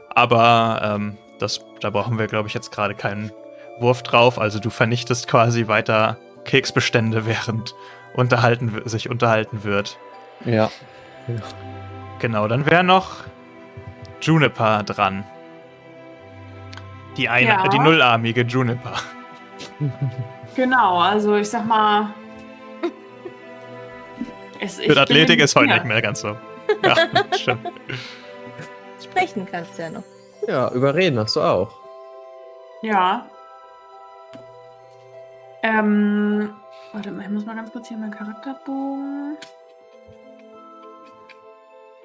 [0.09, 3.31] aber ähm, das, da brauchen wir, glaube ich, jetzt gerade keinen
[3.79, 4.37] Wurf drauf.
[4.37, 7.73] Also du vernichtest quasi weiter Keksbestände, während
[8.13, 9.97] unterhalten, sich unterhalten wird.
[10.45, 10.69] Ja.
[12.19, 13.23] Genau, dann wäre noch
[14.21, 15.23] Juniper dran.
[17.17, 17.67] Die eine, Ja.
[17.67, 18.93] die nullarmige Juniper.
[20.55, 22.13] Genau, also ich sag mal.
[24.59, 25.75] Es, ich Für Athletik ist heute ja.
[25.75, 26.35] nicht mehr ganz so.
[26.83, 26.95] Ja,
[27.37, 27.67] stimmt.
[29.03, 30.03] Sprechen kannst du ja noch.
[30.47, 31.71] Ja, überreden hast du auch.
[32.81, 33.27] Ja.
[35.63, 36.55] Ähm,
[36.93, 39.37] warte mal, ich muss mal ganz kurz hier meinen Charakterbogen.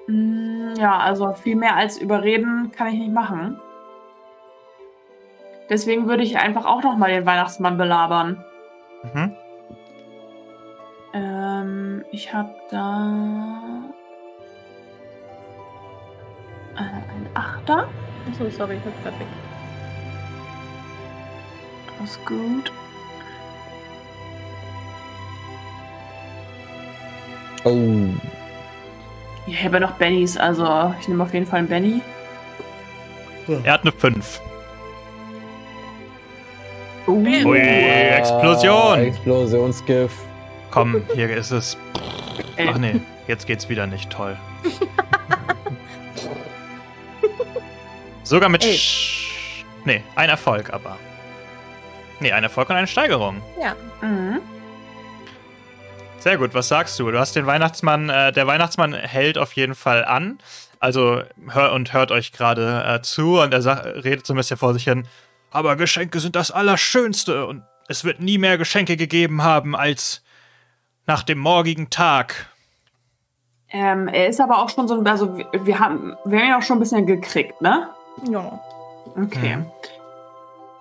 [0.07, 3.59] Mm, Ja, also viel mehr als überreden kann ich nicht machen.
[5.69, 8.43] Deswegen würde ich einfach auch noch mal den Weihnachtsmann belabern.
[9.03, 9.35] Mhm.
[11.13, 13.83] Ähm, ich habe da
[16.75, 17.87] äh, ein Achter.
[18.29, 19.27] Achso, sorry, ich hab grad weg.
[21.99, 22.71] Das ist gut.
[27.63, 28.09] Oh.
[29.45, 32.01] Ich habe ja noch Bennys, also ich nehme auf jeden Fall einen Benny.
[33.63, 34.41] Er hat eine 5.
[37.05, 38.99] Uh, Ui, Explosion!
[38.99, 40.15] Explosionsgift.
[40.71, 41.77] Komm, hier ist es.
[42.55, 42.71] Elf.
[42.73, 44.37] Ach nee, jetzt geht's wieder nicht toll.
[48.23, 48.63] Sogar mit.
[48.63, 50.97] Sch nee, ein Erfolg aber.
[52.21, 53.41] Nee, ein Erfolg und eine Steigerung.
[53.61, 53.75] Ja.
[54.01, 54.39] Mhm.
[56.23, 57.11] Sehr gut, was sagst du?
[57.11, 60.37] Du hast den Weihnachtsmann, äh, der Weihnachtsmann hält auf jeden Fall an.
[60.79, 64.73] Also hör und hört euch gerade äh, zu und er redet so ein bisschen vor
[64.73, 65.05] sich hin.
[65.51, 70.23] Aber Geschenke sind das Allerschönste und es wird nie mehr Geschenke gegeben haben als
[71.07, 72.47] nach dem morgigen Tag.
[73.69, 76.61] Ähm, er ist aber auch schon so, also wir, wir haben, wir haben ihn auch
[76.61, 77.89] schon ein bisschen gekriegt, ne?
[78.31, 78.61] Ja.
[79.21, 79.57] Okay.
[79.57, 79.65] Mhm.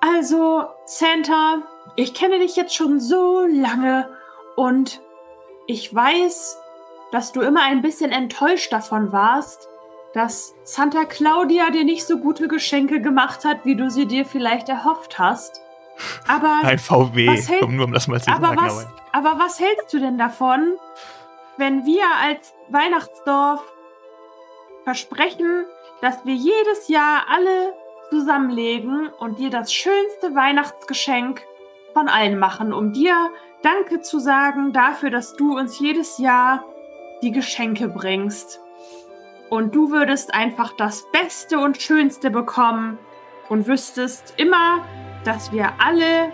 [0.00, 1.62] Also, Santa,
[1.96, 4.08] ich kenne dich jetzt schon so lange
[4.54, 5.00] und
[5.72, 6.58] ich weiß,
[7.10, 9.68] dass du immer ein bisschen enttäuscht davon warst,
[10.14, 14.68] dass Santa Claudia dir nicht so gute Geschenke gemacht hat, wie du sie dir vielleicht
[14.68, 15.60] erhofft hast.
[16.28, 18.60] Aber, Ein VW, Was hält- um nur um das mal zu aber, sagen.
[18.60, 20.74] was, aber was hältst du denn davon,
[21.56, 23.62] wenn wir als Weihnachtsdorf
[24.84, 25.64] versprechen,
[26.00, 27.72] dass wir jedes Jahr alle
[28.10, 31.42] zusammenlegen und dir das schönste Weihnachtsgeschenk
[31.94, 33.30] von allen machen, um dir
[33.62, 36.64] Danke zu sagen dafür, dass du uns jedes Jahr
[37.22, 38.60] die Geschenke bringst.
[39.50, 42.98] Und du würdest einfach das Beste und Schönste bekommen
[43.48, 44.84] und wüsstest immer,
[45.24, 46.32] dass wir alle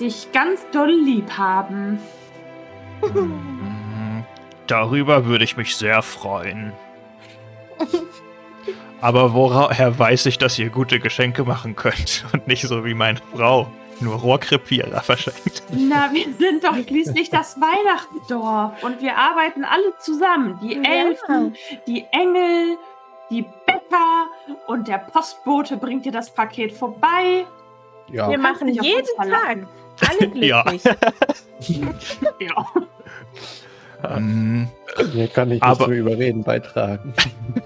[0.00, 1.98] dich ganz doll lieb haben.
[3.02, 4.22] Mm,
[4.66, 6.72] Darüber würde ich mich sehr freuen.
[9.00, 13.18] Aber woher weiß ich, dass ihr gute Geschenke machen könnt und nicht so wie meine
[13.34, 13.66] Frau?
[14.00, 15.62] Nur Rohrkrepierer verschenkt.
[15.72, 20.58] Na, wir sind doch schließlich das Weihnachtsdorf und wir arbeiten alle zusammen.
[20.62, 20.82] Die Ja.
[20.82, 21.54] Elfen,
[21.86, 22.76] die Engel,
[23.30, 24.26] die Bäcker
[24.66, 27.46] und der Postbote bringt dir das Paket vorbei.
[28.10, 28.28] Ja.
[28.28, 29.06] Wir machen jeden.
[29.16, 29.66] Tag
[29.98, 30.62] alle Ja.
[30.62, 30.82] glücklich.
[32.40, 32.66] Ja.
[34.16, 34.68] Ähm,
[35.12, 37.12] Hier kann ich Aber- nicht zum Überreden beitragen.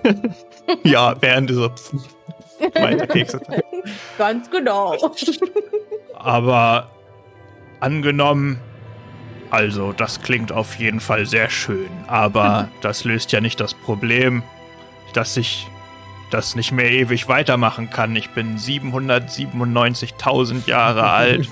[0.83, 1.71] ja, während dieser
[2.75, 3.41] weiter Kekse.
[4.19, 4.97] Ganz genau.
[6.25, 6.91] Aber
[7.81, 8.59] angenommen,
[9.51, 14.43] also das klingt auf jeden Fall sehr schön, aber das löst ja nicht das Problem,
[15.13, 15.69] dass ich
[16.31, 18.17] das nicht mehr ewig weitermachen kann.
[18.17, 21.49] Ich bin 797.000 Jahre alt.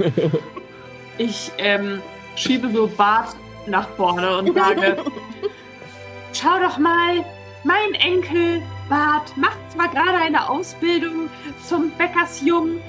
[1.18, 2.00] Ich ähm,
[2.34, 4.96] schiebe so Bart nach vorne und sage:
[6.32, 7.22] Schau doch mal,
[7.62, 11.28] mein Enkel Bart macht zwar gerade eine Ausbildung
[11.62, 12.80] zum Bäckersjungen,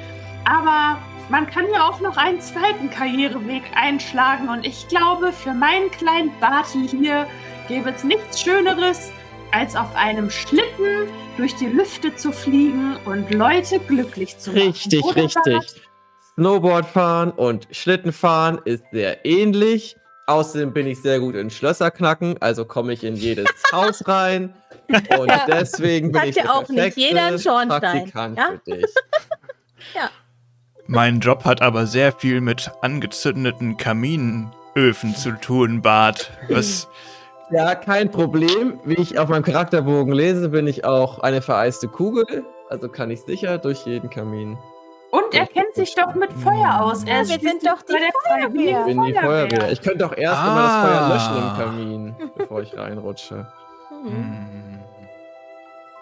[0.45, 0.97] aber
[1.29, 6.31] man kann ja auch noch einen zweiten Karriereweg einschlagen und ich glaube, für meinen kleinen
[6.39, 7.27] Barty hier
[7.67, 9.11] gäbe es nichts Schöneres,
[9.51, 11.07] als auf einem Schlitten
[11.37, 14.63] durch die Lüfte zu fliegen und Leute glücklich zu machen.
[14.63, 15.53] Richtig, Oder, richtig.
[15.53, 15.75] Bart?
[16.35, 19.95] Snowboard fahren und Schlitten fahren ist sehr ähnlich.
[20.25, 24.55] Außerdem bin ich sehr gut in Schlösser knacken, also komme ich in jedes Haus rein.
[25.17, 25.45] Und Ja.
[25.47, 27.69] deswegen bin Hat ich ja der auch nicht jeder Schornstein,
[28.11, 28.47] Praktikant ja?
[28.65, 28.85] für dich.
[30.85, 36.31] Mein Job hat aber sehr viel mit angezündeten Kaminöfen zu tun, Bart.
[36.49, 36.87] Was
[37.51, 38.79] Ja, kein Problem.
[38.83, 42.43] Wie ich auf meinem Charakterbogen lese, bin ich auch eine vereiste Kugel.
[42.69, 44.57] Also kann ich sicher durch jeden Kamin.
[45.11, 47.03] Und er kennt sich doch mit Feuer aus.
[47.03, 48.79] Er Ja, wir sind doch die Feuerwehr.
[48.79, 49.71] Ich bin die Feuerwehr.
[49.71, 50.81] Ich könnte auch erst mal das Ah.
[50.87, 53.47] Feuer löschen im Kamin, bevor ich reinrutsche.
[54.03, 54.79] Mhm.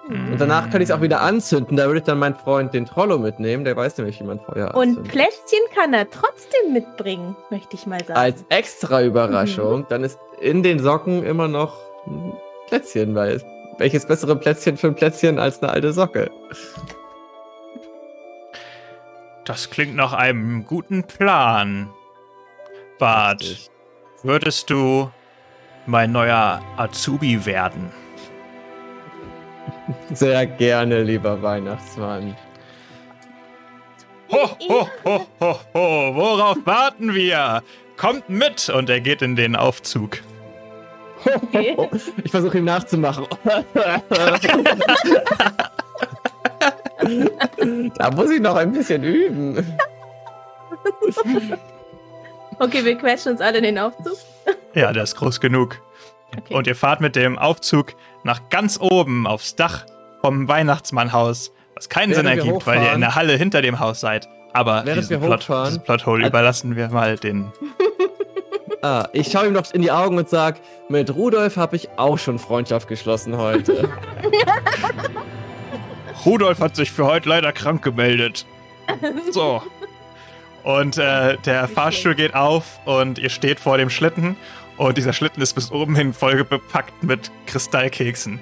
[0.08, 1.78] Und danach kann ich es auch wieder anzünden.
[1.78, 3.64] Da würde ich dann meinen Freund, den Trollo, mitnehmen.
[3.64, 5.12] Der weiß nämlich, wie man Feuer Und anzündet.
[5.12, 8.20] Plätzchen kann er trotzdem mitbringen, möchte ich mal sagen.
[8.20, 11.78] Als extra Überraschung, dann ist in den Socken immer noch
[12.08, 12.34] ein
[12.68, 13.42] Plätzchen, weil
[13.78, 16.30] welches bessere Plätzchen für ein Plätzchen als eine alte Socke?
[19.46, 21.90] das klingt nach einem guten Plan.
[23.00, 23.70] Bart,
[24.24, 25.12] würdest du
[25.86, 27.92] mein neuer Azubi werden?
[30.14, 32.36] Sehr gerne, lieber Weihnachtsmann.
[34.32, 37.64] Ho, ho, ho, ho, ho, worauf warten wir?
[37.98, 38.70] Kommt mit!
[38.70, 40.20] Und er geht in den Aufzug.
[41.26, 41.78] Okay.
[42.24, 43.28] Ich versuche ihm nachzumachen.
[47.98, 49.58] da muss ich noch ein bisschen üben.
[52.60, 54.18] okay, wir quetschen uns alle in den Aufzug.
[54.74, 55.80] Ja, der ist groß genug.
[56.38, 56.54] Okay.
[56.54, 57.94] Und ihr fahrt mit dem Aufzug
[58.24, 59.86] nach ganz oben aufs Dach
[60.22, 64.00] vom Weihnachtsmannhaus, was keinen Während Sinn ergibt, weil ihr in der Halle hinter dem Haus
[64.00, 64.28] seid.
[64.54, 67.52] Aber diesen wir Plot, diesen Plothole Also- überlassen wir mal den.
[68.84, 70.60] Ah, ich schaue ihm noch in die Augen und sage,
[70.90, 73.88] mit Rudolf habe ich auch schon Freundschaft geschlossen heute.
[76.26, 78.46] Rudolf hat sich für heute leider krank gemeldet.
[79.32, 79.62] So.
[80.64, 84.36] Und äh, der Fahrstuhl geht auf und ihr steht vor dem Schlitten.
[84.78, 88.40] Und dieser Schlitten ist bis oben hin voll bepackt mit Kristallkeksen.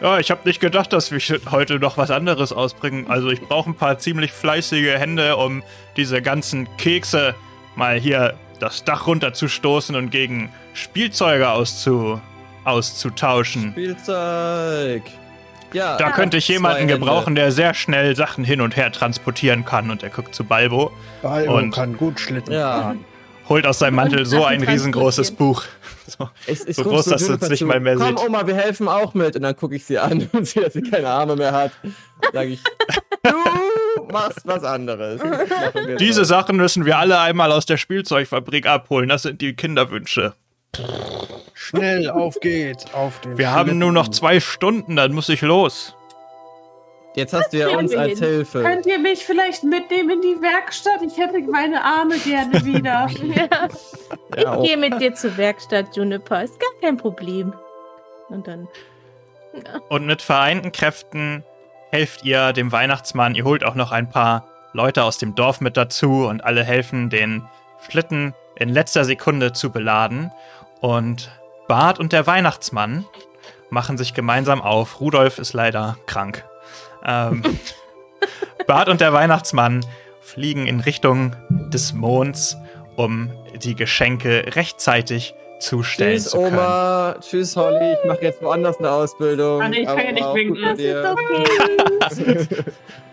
[0.00, 1.18] Ja, ich habe nicht gedacht, dass wir
[1.50, 3.06] heute noch was anderes ausbringen.
[3.08, 5.62] Also ich brauche ein paar ziemlich fleißige Hände, um
[5.96, 7.34] diese ganzen Kekse
[7.74, 12.20] mal hier das Dach runterzustoßen und gegen Spielzeuge auszu
[12.64, 13.70] auszutauschen.
[13.72, 15.02] Spielzeug.
[15.72, 15.96] Ja.
[15.96, 19.90] Da könnte ich jemanden gebrauchen, der sehr schnell Sachen hin und her transportieren kann.
[19.90, 20.92] Und er guckt zu Balbo,
[21.22, 22.80] Balbo Und- kann gut Schlitten Ja.
[22.82, 23.04] fahren.
[23.48, 25.64] holt aus seinem Mantel so ein riesengroßes Buch.
[26.08, 26.30] So.
[26.46, 28.26] Es ist So gut, groß, dass Juniper es nicht mal mehr Komm, sieht.
[28.26, 29.36] Oma, wir helfen auch mit.
[29.36, 31.72] Und dann gucke ich sie an und sehe, dass sie keine Arme mehr hat.
[32.32, 32.60] Sage ich,
[33.22, 35.20] du machst was anderes.
[35.98, 36.24] Diese so.
[36.24, 39.08] Sachen müssen wir alle einmal aus der Spielzeugfabrik abholen.
[39.08, 40.34] Das sind die Kinderwünsche.
[41.54, 45.94] Schnell, auf geht's, auf den Wir haben nur noch zwei Stunden, dann muss ich los.
[47.18, 48.28] Jetzt hast du ja uns wir als hin.
[48.28, 48.62] Hilfe.
[48.62, 51.02] Könnt ihr mich vielleicht mitnehmen in die Werkstatt?
[51.04, 53.08] Ich hätte meine Arme gerne wieder.
[53.34, 53.68] Ja.
[54.36, 54.60] Ja.
[54.60, 56.42] Ich gehe mit dir zur Werkstatt, Juniper.
[56.44, 57.54] Ist gar kein Problem.
[58.28, 58.68] Und dann.
[59.88, 61.44] Und mit vereinten Kräften
[61.90, 63.34] helft ihr dem Weihnachtsmann.
[63.34, 67.08] Ihr holt auch noch ein paar Leute aus dem Dorf mit dazu und alle helfen,
[67.08, 67.42] den
[67.88, 70.30] Schlitten in letzter Sekunde zu beladen.
[70.80, 71.30] Und
[71.66, 73.06] Bart und der Weihnachtsmann
[73.70, 75.00] machen sich gemeinsam auf.
[75.00, 76.44] Rudolf ist leider krank.
[77.08, 77.42] Ähm,
[78.66, 79.84] Bart und der Weihnachtsmann
[80.20, 82.56] fliegen in Richtung des Monds,
[82.96, 83.30] um
[83.62, 86.54] die Geschenke rechtzeitig zustellen Tschüss, zu können.
[86.54, 87.16] Oma.
[87.20, 87.94] Tschüss, Holly.
[87.94, 89.62] Ich mache jetzt woanders eine Ausbildung.
[89.62, 90.62] Ah, nee, ich kann ja nicht winken.
[92.00, 92.64] Das ist okay.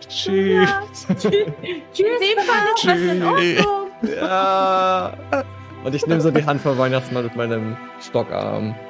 [0.10, 0.70] Tschüss.
[1.10, 1.26] Ist
[2.86, 3.91] das in Ordnung.
[4.16, 5.14] Ja.
[5.84, 8.76] Und ich nehme so die Hand vom Weihnachtsmann mit meinem Stockarm.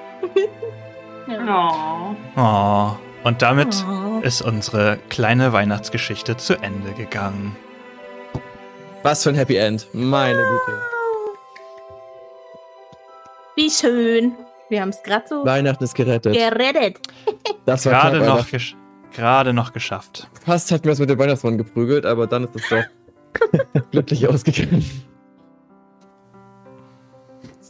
[1.28, 2.16] Oh.
[2.38, 2.92] Oh.
[3.26, 4.20] Und damit Oh.
[4.22, 7.56] ist unsere kleine Weihnachtsgeschichte zu Ende gegangen.
[9.02, 9.88] Was für ein Happy End.
[9.94, 10.82] Meine Güte.
[13.56, 14.34] Wie schön.
[14.70, 16.34] Wir haben es gerade so Weihnachten ist gerettet.
[16.36, 17.00] gerettet.
[17.66, 18.78] Das war Gerade knapp, noch, gesch
[19.12, 20.28] gerade noch geschafft.
[20.46, 24.86] Fast hätten wir es mit dem Weihnachtsmann geprügelt, aber dann ist es doch glücklich ausgegangen.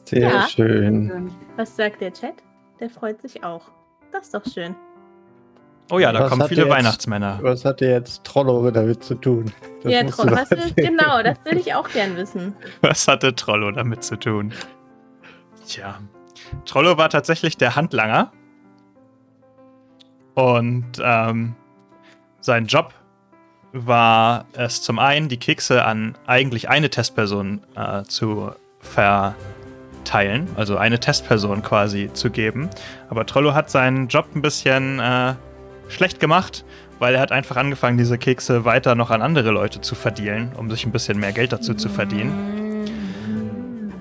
[0.04, 0.48] Sehr Ja.
[0.50, 1.32] schön.
[1.56, 2.34] Was sagt der Chat?
[2.82, 3.62] Der freut sich auch.
[4.12, 4.76] Das ist doch schön.
[5.92, 7.40] Oh ja, da Was kommen viele der jetzt- Weihnachtsmänner.
[7.42, 9.52] Was hat dir jetzt Trollo damit zu tun?
[9.84, 10.98] Das ja, musst Tro- du doch was ist, erzählen.
[10.98, 12.56] genau, das will ich auch gern wissen.
[12.82, 14.52] Was hatte Trollo damit zu tun?
[15.68, 16.00] Tja,
[16.66, 18.32] Trollo war tatsächlich der Handlanger.
[20.34, 21.56] Und ähm,
[22.42, 22.94] sein Job
[23.72, 31.00] war es zum einen, die Kekse an eigentlich eine Testperson äh, zu verteilen, also eine
[31.00, 32.70] Testperson quasi zu geben.
[33.10, 35.36] Aber Trollo hat seinen Job ein bisschen äh,
[35.88, 36.66] schlecht gemacht,
[37.00, 40.70] weil er hat einfach angefangen, diese Kekse weiter noch an andere Leute zu verdienen, um
[40.70, 42.66] sich ein bisschen mehr Geld dazu zu verdienen.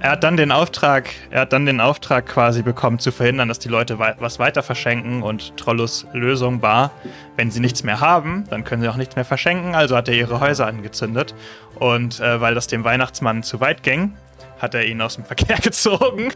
[0.05, 3.59] Er hat dann den Auftrag, er hat dann den Auftrag quasi bekommen, zu verhindern, dass
[3.59, 6.91] die Leute was weiter verschenken und Trollos Lösung war,
[7.37, 10.15] wenn sie nichts mehr haben, dann können sie auch nichts mehr verschenken, also hat er
[10.15, 11.35] ihre Häuser angezündet
[11.77, 14.13] und äh, weil das dem Weihnachtsmann zu weit ging,
[14.59, 16.33] hat er ihn aus dem Verkehr gezogen,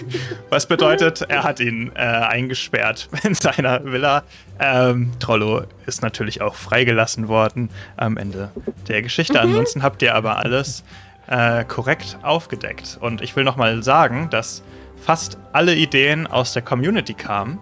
[0.51, 4.23] was bedeutet, er hat ihn äh, eingesperrt in seiner Villa.
[4.61, 8.51] Ähm, Trollo ist natürlich auch freigelassen worden am Ende
[8.89, 9.41] der Geschichte.
[9.41, 10.85] Ansonsten habt ihr aber alles
[11.29, 12.99] äh, korrekt aufgedeckt.
[13.01, 14.63] Und ich will nochmal sagen, dass
[14.97, 17.59] fast alle Ideen aus der Community kamen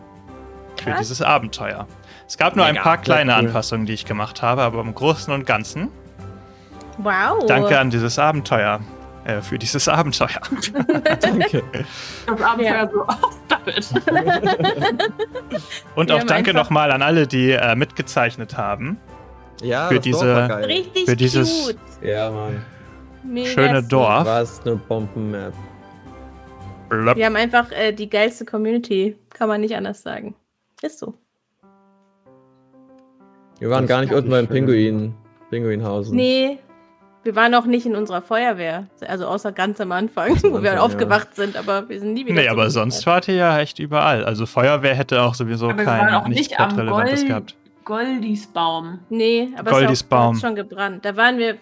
[0.76, 0.98] für Krass.
[1.00, 1.86] dieses Abenteuer.
[2.26, 2.82] Es gab nur ein Mega.
[2.82, 3.38] paar kleine cool.
[3.38, 5.90] Anpassungen, die ich gemacht habe, aber im Großen und Ganzen
[6.98, 7.44] Wow.
[7.46, 8.80] danke an dieses Abenteuer.
[9.26, 10.28] Äh, für dieses Abenteuer.
[11.20, 11.62] Danke.
[12.26, 12.88] Das Abenteuer Ja.
[12.90, 13.90] so, oh, stop it.
[15.96, 18.98] Und Wir auch danke nochmal an alle, die äh, mitgezeichnet haben.
[19.62, 20.64] Ja, Für diese- war geil.
[20.66, 21.78] Richtig für dieses- cute.
[22.02, 22.64] Ja, Mann.
[23.24, 23.82] Mega Schöne.
[23.82, 24.26] Dorf.
[24.26, 25.54] Was eine Bomben-Map.
[27.16, 29.16] Wir haben einfach äh, die geilste Community.
[29.30, 30.36] Kann man nicht anders sagen.
[30.82, 31.14] Ist so.
[33.58, 34.46] Wir waren Das gar nicht unten beim.
[34.46, 35.14] Pinguin.
[35.50, 36.14] Pinguinhausen.
[36.14, 36.58] Nee,
[37.26, 38.86] wir waren auch nicht in unserer Feuerwehr.
[39.06, 42.48] Also außer ganz am Anfang, wo wir aufgewacht sind, aber wir sind nie wieder Nee,
[42.48, 44.24] aber sonst wart ihr ja echt überall.
[44.24, 47.54] Also Feuerwehr hätte auch sowieso Aber waren auch kein nicht nichts am Relevantes Gold- gehabt.
[47.84, 49.00] Goldisbaum.
[49.10, 50.36] Nee, aber Goldis es Baum.
[50.36, 51.04] schon gebrannt.
[51.04, 51.56] Da waren wir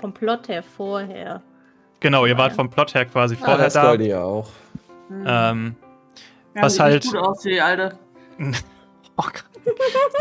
[0.00, 1.42] vom Plot her vorher.
[2.00, 3.86] Genau, ihr wart vom Plot her quasi vorher das da.
[3.86, 4.48] Goldi ja auch.
[5.08, 5.24] Hm.
[5.26, 5.76] Ähm,
[6.54, 7.98] Ja, was halt- Nicht gut aus, die Alte.
[8.38, 9.44] oh Gott.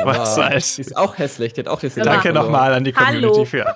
[0.03, 0.35] Was
[0.75, 1.53] Die ist auch hässlich.
[1.53, 2.41] Die hat auch Sag Danke mal.
[2.43, 3.45] nochmal an die Community Hallo.
[3.45, 3.75] für.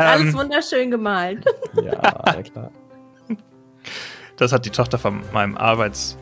[0.00, 1.44] Alles ähm, wunderschön gemalt.
[1.82, 2.70] Ja, klar.
[4.36, 6.16] das hat die Tochter von meinem Arbeits.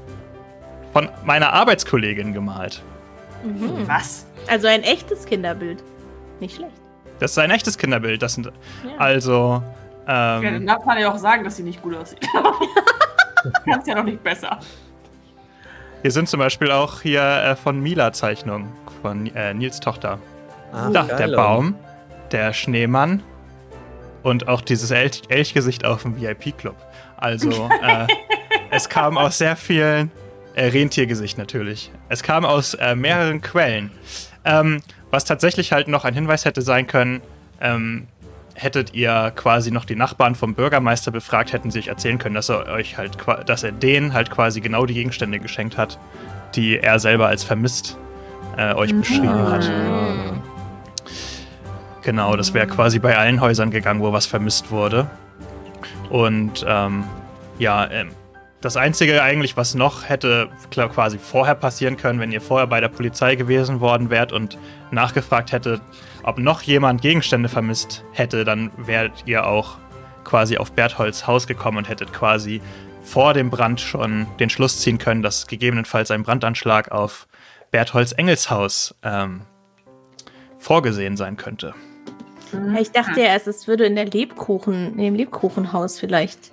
[0.92, 2.82] von meiner Arbeitskollegin gemalt.
[3.44, 3.86] Mhm.
[3.88, 4.26] Was?
[4.48, 5.82] Also ein echtes Kinderbild.
[6.40, 6.74] Nicht schlecht.
[7.18, 8.22] Das ist ein echtes Kinderbild.
[8.22, 8.52] Das sind Ja.
[8.98, 9.62] also.
[10.06, 12.20] Ja, dann Ähm, darf man ja auch sagen, dass sie nicht gut aussieht.
[13.64, 14.58] Kannst ja noch nicht besser.
[16.02, 18.68] hier sind zum Beispiel auch hier äh, von Mila Zeichnungen
[19.02, 20.18] von äh, Nils Tochter.
[20.72, 21.28] Ah, Da, der.
[21.36, 21.74] Baum,
[22.32, 23.22] der Schneemann
[24.24, 26.74] und auch dieses Elch Elchgesicht auf dem VIP-Club.
[27.16, 28.06] Also, äh,
[28.70, 30.10] es kam aus sehr vielen.
[30.54, 31.90] Äh, Rentiergesicht natürlich.
[32.08, 33.90] Es kam aus äh, mehreren Quellen.
[34.44, 37.22] Ähm, was tatsächlich halt noch ein Hinweis hätte sein können,
[37.60, 38.06] ähm,
[38.54, 42.48] hättet ihr quasi noch die Nachbarn vom Bürgermeister befragt, hätten sie euch erzählen können, dass
[42.48, 43.16] er euch halt,
[43.46, 45.98] dass er denen halt quasi genau die Gegenstände geschenkt hat,
[46.54, 47.98] die er selber als vermisst
[48.56, 49.70] äh, euch beschrieben hat.
[52.04, 55.10] Genau, das wäre quasi bei allen Häusern gegangen, wo was vermisst wurde.
[56.10, 57.04] Und ähm,
[57.58, 58.10] ja, ähm,
[58.60, 62.80] das Einzige eigentlich, was noch hätte klar, quasi vorher passieren können, wenn ihr vorher bei
[62.80, 64.58] der Polizei gewesen worden wärt und
[64.90, 65.80] nachgefragt hättet,
[66.22, 69.78] ob noch jemand Gegenstände vermisst hätte, dann wärt ihr auch
[70.24, 72.60] quasi auf Bertholds Haus gekommen und hättet quasi
[73.02, 77.28] vor dem Brand schon den Schluss ziehen können, dass gegebenenfalls ein Brandanschlag auf
[77.70, 79.42] Bertholds Engelshaus ähm,
[80.58, 81.74] vorgesehen sein könnte.
[82.74, 86.52] Ja, Ich dachte ja erst, es würde in der Lebkuchen, in dem Lebkuchenhaus vielleicht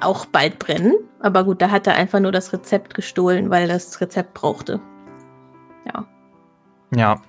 [0.00, 0.94] auch bald brennen.
[1.20, 4.80] Aber gut, da hat er einfach nur das Rezept gestohlen, weil er das Rezept brauchte.
[5.84, 6.06] Ja,
[6.94, 7.20] Ja.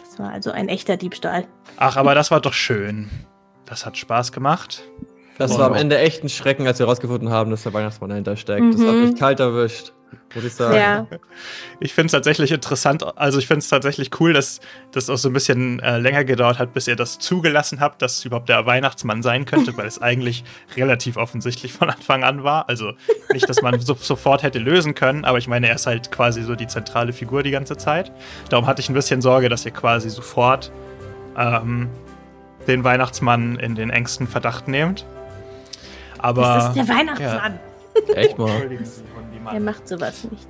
[0.00, 1.46] das war also ein echter Diebstahl.
[1.78, 3.08] Ach, aber das war doch schön.
[3.64, 4.82] Das hat Spaß gemacht.
[5.38, 5.74] Das Oh war am.
[5.74, 8.74] Ende echt ein Schrecken, als wir herausgefunden haben, dass der Weihnachtsmann dahinter steckt.
[8.74, 9.00] Das hat Mhm.
[9.10, 9.92] mich kalt erwischt,
[10.34, 10.74] muss ich sagen.
[10.74, 11.06] Ja.
[11.80, 14.60] Ich finde es tatsächlich interessant, also ich finde es tatsächlich cool, dass
[14.92, 18.24] das auch so ein bisschen äh, länger gedauert hat, bis ihr das zugelassen habt, dass
[18.24, 20.44] überhaupt der Weihnachtsmann sein könnte, weil es eigentlich
[20.76, 22.68] relativ offensichtlich von Anfang an war.
[22.68, 22.92] Also
[23.32, 26.42] nicht, dass man so, sofort hätte lösen können, aber ich meine, er ist halt quasi
[26.42, 28.12] so die zentrale Figur die ganze Zeit.
[28.50, 30.70] Darum hatte ich ein bisschen Sorge, dass ihr quasi sofort
[31.36, 31.88] ähm,
[32.66, 35.06] den Weihnachtsmann in den engsten Verdacht nehmt.
[36.18, 36.42] Aber.
[36.42, 37.58] Das ist der Weihnachtsmann.
[38.14, 38.68] Echt mal.
[39.46, 39.54] Hundimann.
[39.54, 40.48] Er macht sowas nicht.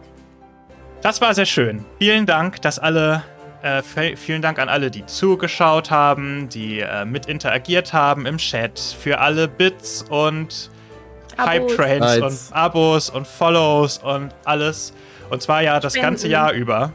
[1.03, 1.85] Das war sehr schön.
[1.99, 3.23] Vielen Dank, dass alle,
[3.63, 3.83] äh,
[4.17, 9.19] vielen Dank an alle, die zugeschaut haben, die äh, mit interagiert haben im Chat, für
[9.19, 10.71] alle Bits und.
[11.39, 12.49] Hype Trains Lights.
[12.49, 14.95] und Abos und Follows und alles.
[15.29, 16.13] Und zwar ja das Spenden.
[16.13, 16.93] ganze Jahr über.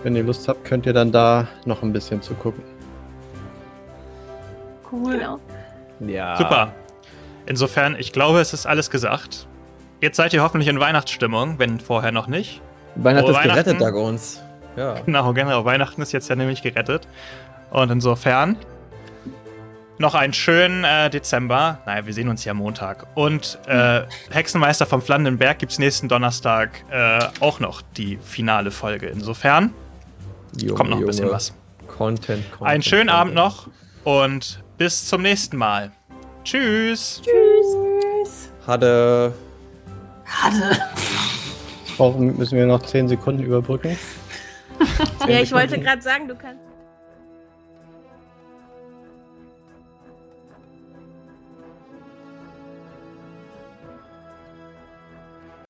[0.03, 2.63] Wenn ihr Lust habt, könnt ihr dann da noch ein bisschen zu gucken.
[4.91, 5.19] Cool.
[5.19, 5.41] Genau.
[6.01, 6.37] Ja.
[6.37, 6.73] super.
[7.47, 9.47] Insofern, ich glaube, es ist alles gesagt.
[10.01, 12.61] Jetzt seid ihr hoffentlich in Weihnachtsstimmung, wenn vorher noch nicht.
[12.97, 13.81] Weihnachten ist gerettet.
[13.81, 14.43] Dagons.
[14.77, 14.95] Ja.
[15.07, 15.65] Genau, genau.
[15.65, 17.09] Weihnachten ist jetzt ja nämlich gerettet.
[17.71, 18.57] Und insofern
[19.99, 21.79] noch einen schönen äh, Dezember.
[21.87, 23.07] Naja, wir sehen uns ja Montag.
[23.15, 29.07] Und äh, Hexenmeister vom Flandenberg gibt es nächsten Donnerstag äh, auch noch die finale Folge.
[29.07, 29.73] Insofern
[30.57, 31.37] Junge, kommt noch ein bisschen Junge.
[31.37, 31.55] was.
[31.87, 32.69] Content, Content.
[32.71, 33.21] Einen schönen Content.
[33.21, 33.69] Abend noch
[34.05, 35.93] und bis zum nächsten Mal.
[36.45, 37.23] Tschüss.
[37.25, 38.51] Tschüss.
[38.67, 39.33] Hatte.
[40.25, 40.81] Hatte.
[41.97, 43.97] Brauchen, müssen wir noch 10 Sekunden überbrücken?
[45.27, 46.66] Ja, ich wollte gerade sagen, du kannst.